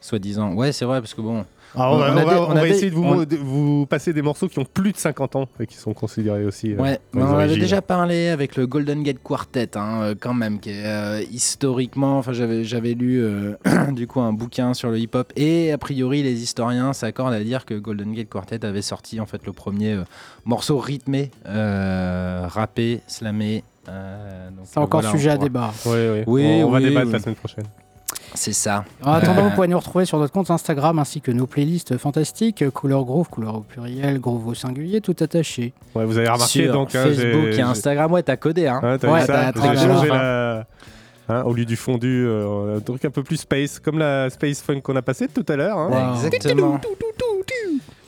Soi-disant. 0.02 0.54
Ouais, 0.54 0.72
c'est 0.72 0.86
vrai, 0.86 1.00
parce 1.00 1.14
que 1.14 1.22
bon. 1.22 1.46
Ah, 1.76 1.92
on, 1.92 1.98
va, 1.98 2.48
on 2.50 2.64
essayer 2.66 2.90
de 2.92 2.96
vous, 2.96 3.04
on- 3.04 3.24
de 3.24 3.36
vous 3.36 3.86
passer 3.88 4.14
des 4.14 4.22
morceaux 4.22 4.48
qui 4.48 4.60
ont 4.60 4.66
plus 4.66 4.92
de 4.92 4.98
50 4.98 5.36
ans 5.36 5.48
et 5.60 5.66
qui 5.66 5.76
sont 5.76 5.94
considérés 5.94 6.46
aussi. 6.46 6.74
euh, 6.74 6.78
Ouais, 6.78 7.00
on 7.16 7.24
avait 7.36 7.58
déjà 7.58 7.82
parlé 7.82 8.28
avec 8.30 8.56
le 8.56 8.68
Golden 8.68 9.02
Gate 9.04 9.18
Quartet, 9.24 9.76
hein, 9.78 10.02
euh, 10.04 10.16
quand 10.20 10.34
même, 10.34 10.60
qui 10.60 10.70
est 10.70 10.86
euh, 10.86 11.22
historiquement. 11.32 12.18
Enfin, 12.20 12.34
j'avais 12.34 12.64
j'avais 12.64 12.94
lu 12.94 13.22
euh, 13.24 13.54
du 13.92 14.06
coup 14.08 14.22
un 14.22 14.34
bouquin 14.34 14.74
sur 14.74 14.90
le 14.90 15.00
hip-hop 15.00 15.34
et 15.36 15.72
a 15.72 15.78
priori 15.78 16.22
les 16.24 16.42
historiens 16.44 16.94
s'accordent 16.94 17.34
à 17.34 17.44
dire 17.44 17.66
que 17.66 17.74
Golden 17.74 18.14
Gate 18.14 18.30
Quartet 18.30 18.64
avait 18.66 18.82
sorti 18.82 19.20
en 19.20 19.26
fait 19.26 19.46
le 19.46 19.54
premier 19.54 19.94
euh, 19.94 20.04
morceau 20.46 20.78
rythmé, 20.78 21.32
euh, 21.48 22.46
rappé, 22.48 23.02
slamé. 23.08 23.64
euh, 23.90 24.50
C'est 24.64 24.78
encore 24.80 25.02
voilà, 25.02 25.16
sujet 25.18 25.32
à 25.32 25.38
débat. 25.38 25.74
Ouais, 25.86 25.92
ouais. 25.92 26.24
Oui, 26.28 26.44
on, 26.62 26.68
on 26.68 26.72
va 26.72 26.78
oui, 26.78 26.84
débattre 26.86 27.08
oui. 27.08 27.14
la 27.14 27.20
semaine 27.20 27.36
prochaine. 27.36 27.66
C'est 28.36 28.54
ça. 28.54 28.84
En 29.04 29.14
attendant, 29.14 29.44
vous 29.50 29.56
pouvez 29.56 29.68
nous 29.68 29.78
retrouver 29.78 30.06
sur 30.06 30.18
notre 30.20 30.34
compte 30.34 30.50
Instagram 30.52 30.98
ainsi 31.00 31.22
que 31.22 31.32
nos 31.32 31.46
playlists 31.48 31.98
fantastiques, 31.98 32.68
couleur 32.72 33.04
groove, 33.06 33.30
couleur 33.30 33.56
au 33.56 33.62
pluriel, 33.62 34.20
groove 34.20 34.48
au 34.48 34.54
singulier, 34.54 35.02
tout 35.02 35.16
attaché. 35.20 35.74
Ouais, 35.96 36.06
vous 36.06 36.18
avez 36.18 36.28
remarqué 36.30 36.64
sur 36.66 36.74
donc. 36.74 36.96
hein, 36.96 37.04
Facebook 37.06 37.52
j'ai- 37.52 37.60
et 37.60 37.62
Instagram, 37.62 38.12
ouais, 38.12 38.24
t'as 38.24 38.38
codé, 38.38 38.68
hein. 38.68 38.80
Ouais, 38.84 38.98
t'as 38.98 39.12
Ouais, 39.12 39.26
ça 39.26 39.52
changé 39.54 40.08
la. 40.10 40.66
hein, 41.30 41.44
au 41.44 41.54
lieu 41.54 41.66
du 41.66 41.76
fondu, 41.76 42.26
euh, 42.28 42.78
un 42.78 42.80
truc 42.82 43.06
un 43.06 43.10
peu 43.12 43.24
plus 43.24 43.38
space, 43.38 43.80
comme 43.80 43.98
la 44.00 44.30
space 44.30 44.62
funk 44.62 44.82
qu'on 44.82 44.96
a 44.96 45.02
passé 45.02 45.28
tout 45.28 45.46
à 45.48 45.56
l'heure. 45.56 45.78
hein. 45.78 46.14
Exactement. 46.16 46.80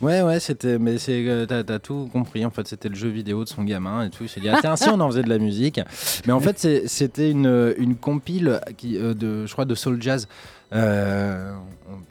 Ouais, 0.01 0.21
ouais, 0.21 0.39
c'était, 0.39 0.77
mais 0.77 0.97
c'est, 0.97 1.23
euh, 1.27 1.45
t'as, 1.45 1.79
tout 1.79 2.09
compris. 2.11 2.45
En 2.45 2.49
fait, 2.49 2.67
c'était 2.67 2.89
le 2.89 2.95
jeu 2.95 3.09
vidéo 3.09 3.43
de 3.43 3.49
son 3.49 3.63
gamin 3.63 4.03
et 4.03 4.09
tout. 4.09 4.23
Il 4.23 4.29
s'est 4.29 4.41
dit, 4.41 4.49
ah, 4.49 4.57
tiens, 4.59 4.75
si 4.75 4.89
on 4.89 4.99
en 4.99 5.09
faisait 5.09 5.23
de 5.23 5.29
la 5.29 5.37
musique. 5.37 5.79
Mais 6.25 6.33
en 6.33 6.39
fait, 6.39 6.87
c'était 6.87 7.31
une, 7.31 7.73
une 7.77 7.95
compile 7.95 8.59
qui, 8.77 8.97
euh, 8.97 9.13
de, 9.13 9.45
je 9.45 9.53
crois, 9.53 9.65
de 9.65 9.75
soul 9.75 10.01
jazz. 10.01 10.27
Euh, 10.73 11.53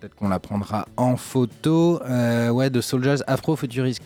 peut-être 0.01 0.15
qu'on 0.15 0.29
la 0.29 0.39
prendra 0.39 0.87
en 0.97 1.17
photo. 1.17 2.01
Ouais, 2.03 2.71
de 2.71 2.81
soul 2.81 3.05
jazz 3.05 3.25
afro-futuriste. 3.27 4.03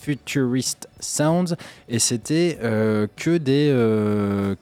Futurist 0.00 0.88
Sounds 0.98 1.56
et 1.90 1.98
c'était 1.98 2.58
que 3.16 3.36
des 3.36 3.68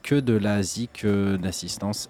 que 0.03 0.19
de 0.19 0.33
la 0.33 0.61
zik 0.61 1.05
d'assistance 1.05 2.09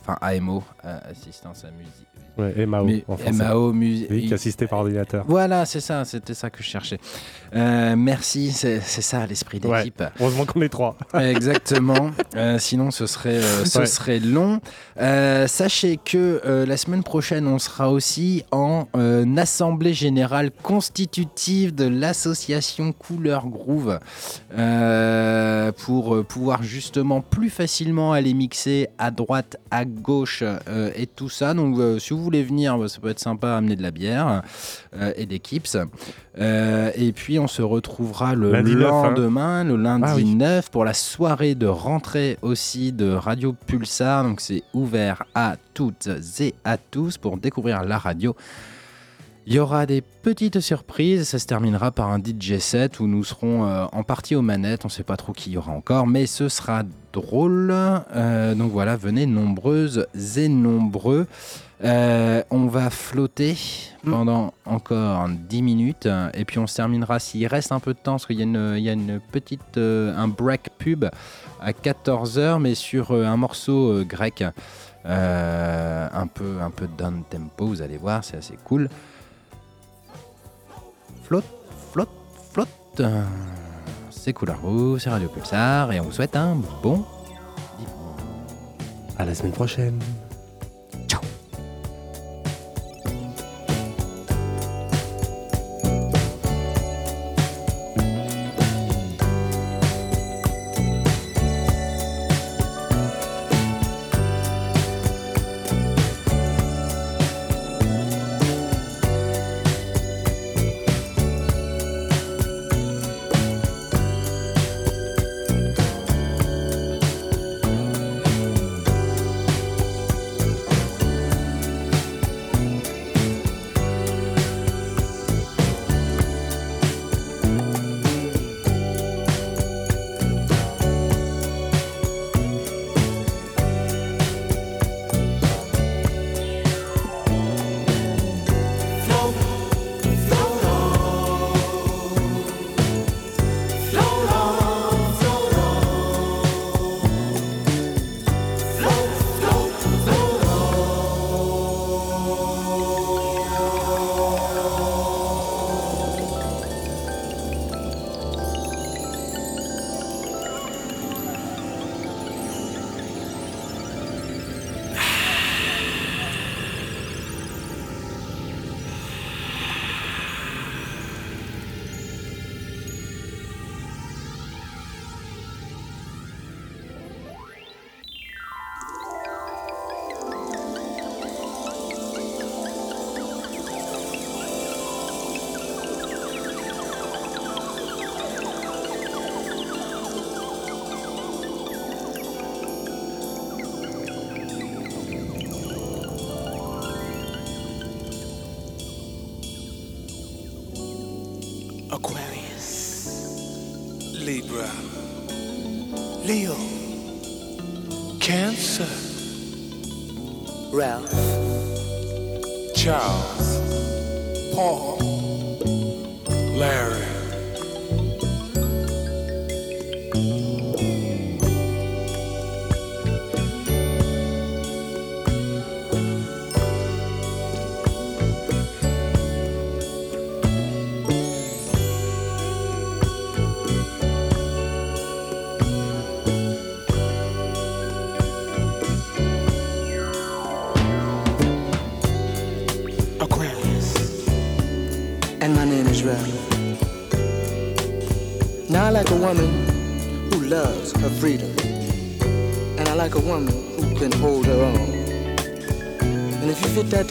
enfin 0.00 0.18
AMO 0.20 0.64
assistance 0.82 1.64
à 1.64 1.70
musique 1.70 2.15
Ouais, 2.38 2.66
MAO. 2.66 2.84
Mais- 2.84 3.04
en 3.08 3.16
français. 3.16 3.32
MAO, 3.44 3.72
musique. 3.72 4.08
Oui, 4.10 4.32
assisté 4.32 4.66
par 4.66 4.80
ordinateur. 4.80 5.24
Voilà, 5.26 5.64
c'est 5.64 5.80
ça, 5.80 6.04
c'était 6.04 6.34
ça 6.34 6.50
que 6.50 6.58
je 6.62 6.68
cherchais. 6.68 6.98
Euh, 7.56 7.94
merci, 7.96 8.52
c'est 8.52 8.80
ça 8.82 9.26
l'esprit 9.26 9.60
Ouais, 9.64 9.78
d'équipe. 9.78 10.02
Heureusement 10.20 10.44
qu'on 10.44 10.60
est 10.60 10.68
trois. 10.68 10.96
Exactement. 11.14 12.10
Euh, 12.36 12.58
sinon, 12.58 12.90
ce 12.90 13.06
serait, 13.06 13.38
euh, 13.38 13.64
ce 13.64 13.78
Ouais. 13.78 13.86
serait 13.86 14.18
long. 14.18 14.60
Sachez 14.98 15.98
que 16.04 16.42
la 16.66 16.76
semaine 16.76 17.02
prochaine, 17.02 17.46
on 17.46 17.58
sera 17.58 17.90
aussi 17.90 18.44
en 18.52 18.86
assemblée 19.38 19.94
générale 19.94 20.50
constitutive 20.62 21.74
de 21.74 21.86
l'association 21.86 22.92
Couleur 22.92 23.46
Groove 23.46 23.98
pour 25.78 26.24
pouvoir 26.26 26.62
justement 26.62 27.20
plus 27.20 27.50
facilement 27.50 28.12
aller 28.12 28.34
mixer 28.34 28.88
à 28.98 29.10
droite, 29.10 29.56
à 29.70 29.84
gauche 29.84 30.42
et 30.94 31.06
tout 31.06 31.28
ça. 31.28 31.54
Donc, 31.54 31.78
si 32.00 32.12
vous 32.12 32.22
voulez 32.22 32.42
venir, 32.42 32.76
bah, 32.78 32.88
ça 32.88 32.98
peut 33.00 33.08
être 33.10 33.18
sympa 33.20 33.54
amener 33.56 33.76
de 33.76 33.82
la 33.82 33.90
bière 33.90 34.42
et 35.16 35.26
des 35.26 35.38
kips. 35.38 35.76
Euh, 36.38 36.90
et 36.94 37.12
puis, 37.12 37.38
on 37.38 37.46
se 37.46 37.62
retrouvera 37.62 38.34
le 38.34 38.52
Lundi 38.52 38.76
9, 38.76 38.92
hein. 38.92 39.02
lendemain, 39.04 39.64
le 39.64 39.76
lundi 39.76 40.04
Ah 40.06 40.16
oui. 40.16 40.34
9, 40.34 40.70
pour 40.70 40.84
la 40.84 40.94
soirée 40.94 41.54
de 41.54 41.66
rentrée 41.66 42.38
aussi 42.42 42.92
de 42.92 43.10
Radio 43.10 43.54
Pulsar. 43.66 44.24
Donc, 44.24 44.40
c'est 44.40 44.62
ouvert 44.74 45.24
à 45.34 45.56
toutes 45.72 46.08
et 46.40 46.54
à 46.64 46.76
tous 46.76 47.16
pour 47.16 47.38
découvrir 47.38 47.84
la 47.84 47.98
radio. 47.98 48.36
Il 49.48 49.54
y 49.54 49.60
aura 49.60 49.86
des 49.86 50.00
petites 50.00 50.58
surprises. 50.58 51.28
Ça 51.28 51.38
se 51.38 51.46
terminera 51.46 51.92
par 51.92 52.10
un 52.10 52.18
DJ 52.18 52.58
set 52.58 52.98
où 52.98 53.06
nous 53.06 53.22
serons 53.22 53.64
euh, 53.64 53.86
en 53.92 54.02
partie 54.02 54.34
aux 54.34 54.42
manettes. 54.42 54.84
On 54.84 54.88
ne 54.88 54.92
sait 54.92 55.04
pas 55.04 55.16
trop 55.16 55.32
qui 55.32 55.50
y 55.52 55.56
aura 55.56 55.70
encore, 55.70 56.08
mais 56.08 56.26
ce 56.26 56.48
sera 56.48 56.82
drôle. 57.12 57.72
Euh, 57.72 58.54
donc 58.56 58.72
voilà, 58.72 58.96
venez 58.96 59.24
nombreuses 59.24 60.08
et 60.36 60.48
nombreux. 60.48 61.28
Euh, 61.84 62.42
on 62.50 62.66
va 62.66 62.88
flotter 62.88 63.54
pendant 64.02 64.54
encore 64.64 65.28
10 65.28 65.60
minutes 65.62 66.08
et 66.32 66.46
puis 66.46 66.58
on 66.58 66.66
se 66.66 66.74
terminera 66.74 67.18
s'il 67.18 67.46
reste 67.46 67.70
un 67.70 67.80
peu 67.80 67.92
de 67.92 67.98
temps 67.98 68.12
parce 68.12 68.26
qu'il 68.26 68.36
y 68.36 68.40
a 68.40 68.44
une, 68.44 68.74
il 68.78 68.82
y 68.82 68.88
a 68.88 68.94
une 68.94 69.20
petite 69.20 69.76
euh, 69.76 70.16
un 70.16 70.26
break 70.26 70.70
pub 70.78 71.04
à 71.60 71.72
14h 71.72 72.60
mais 72.60 72.74
sur 72.74 73.10
euh, 73.10 73.26
un 73.26 73.36
morceau 73.36 73.92
euh, 73.92 74.04
grec 74.04 74.42
euh, 75.04 76.08
un 76.12 76.26
peu 76.26 76.60
un 76.62 76.70
peu 76.70 76.88
down 76.96 77.24
tempo 77.28 77.66
vous 77.66 77.82
allez 77.82 77.98
voir 77.98 78.24
c'est 78.24 78.38
assez 78.38 78.56
cool. 78.64 78.88
Flotte 81.24 81.44
flotte 81.92 82.08
flotte. 82.52 83.02
C'est 84.08 84.32
Couleur 84.32 84.62
Rouge 84.62 85.02
c'est 85.02 85.10
Radio 85.10 85.28
Pulsar 85.28 85.92
et 85.92 86.00
on 86.00 86.04
vous 86.04 86.12
souhaite 86.12 86.36
un 86.36 86.56
bon 86.82 87.04
À 89.18 89.26
la 89.26 89.34
semaine 89.34 89.52
prochaine. 89.52 90.00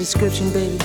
description, 0.05 0.51
baby. 0.53 0.84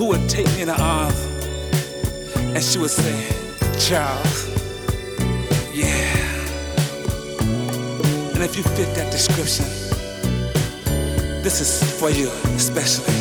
who 0.00 0.06
would 0.06 0.30
take 0.30 0.46
me 0.54 0.62
in 0.62 0.68
her 0.68 0.80
arms 0.80 1.20
and 2.34 2.64
she 2.64 2.78
would 2.78 2.88
say, 2.88 3.14
Charles, 3.78 4.48
yeah. 5.74 6.16
And 8.32 8.42
if 8.42 8.56
you 8.56 8.62
fit 8.62 8.94
that 8.94 9.12
description, 9.12 9.66
this 11.42 11.60
is 11.60 12.00
for 12.00 12.08
you 12.08 12.30
especially. 12.56 13.19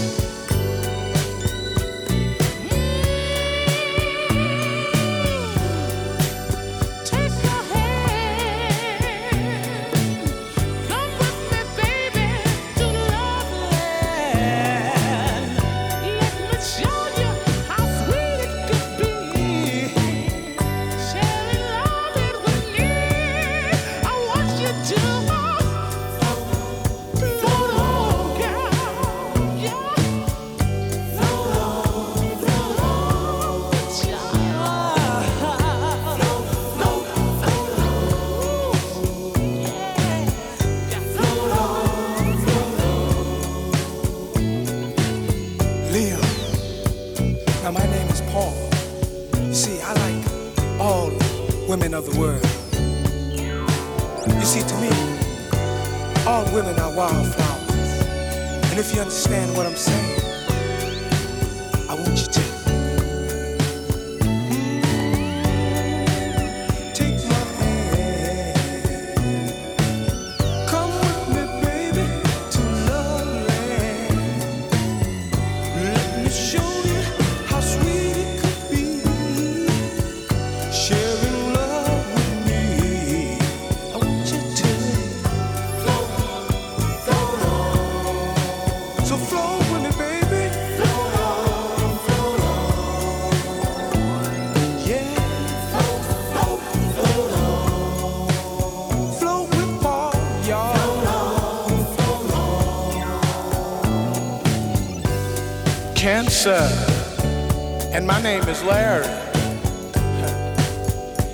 Lisa, 106.39 107.91
and 107.93 108.07
my 108.07 108.21
name 108.21 108.43
is 108.43 108.63
Larry. 108.63 109.05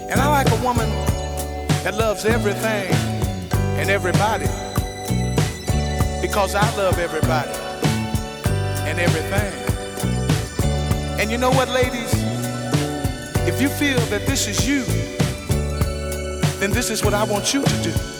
And 0.09 0.19
I 0.19 0.27
like 0.29 0.49
a 0.49 0.63
woman 0.63 0.89
that 1.83 1.93
loves 1.93 2.25
everything 2.25 2.91
and 3.77 3.91
everybody 3.91 4.47
because 6.23 6.55
I 6.55 6.67
love 6.75 6.97
everybody 6.97 7.51
and 8.89 8.99
everything. 8.99 9.53
And 11.19 11.29
you 11.29 11.37
know 11.37 11.51
what, 11.51 11.69
ladies? 11.69 12.11
If 13.47 13.61
you 13.61 13.69
feel 13.69 13.99
that 14.09 14.25
this 14.25 14.47
is 14.47 14.67
you, 14.67 14.85
then 16.59 16.71
this 16.71 16.89
is 16.89 17.03
what 17.03 17.13
I 17.13 17.25
want 17.25 17.53
you 17.53 17.61
to 17.63 17.83
do. 17.83 18.14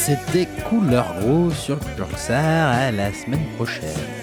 c'était 0.00 0.48
Couleur 0.66 1.14
Gros 1.20 1.50
sur 1.50 1.78
Pulsar. 1.78 2.72
À 2.72 2.90
la 2.90 3.12
semaine 3.12 3.44
prochaine. 3.56 4.19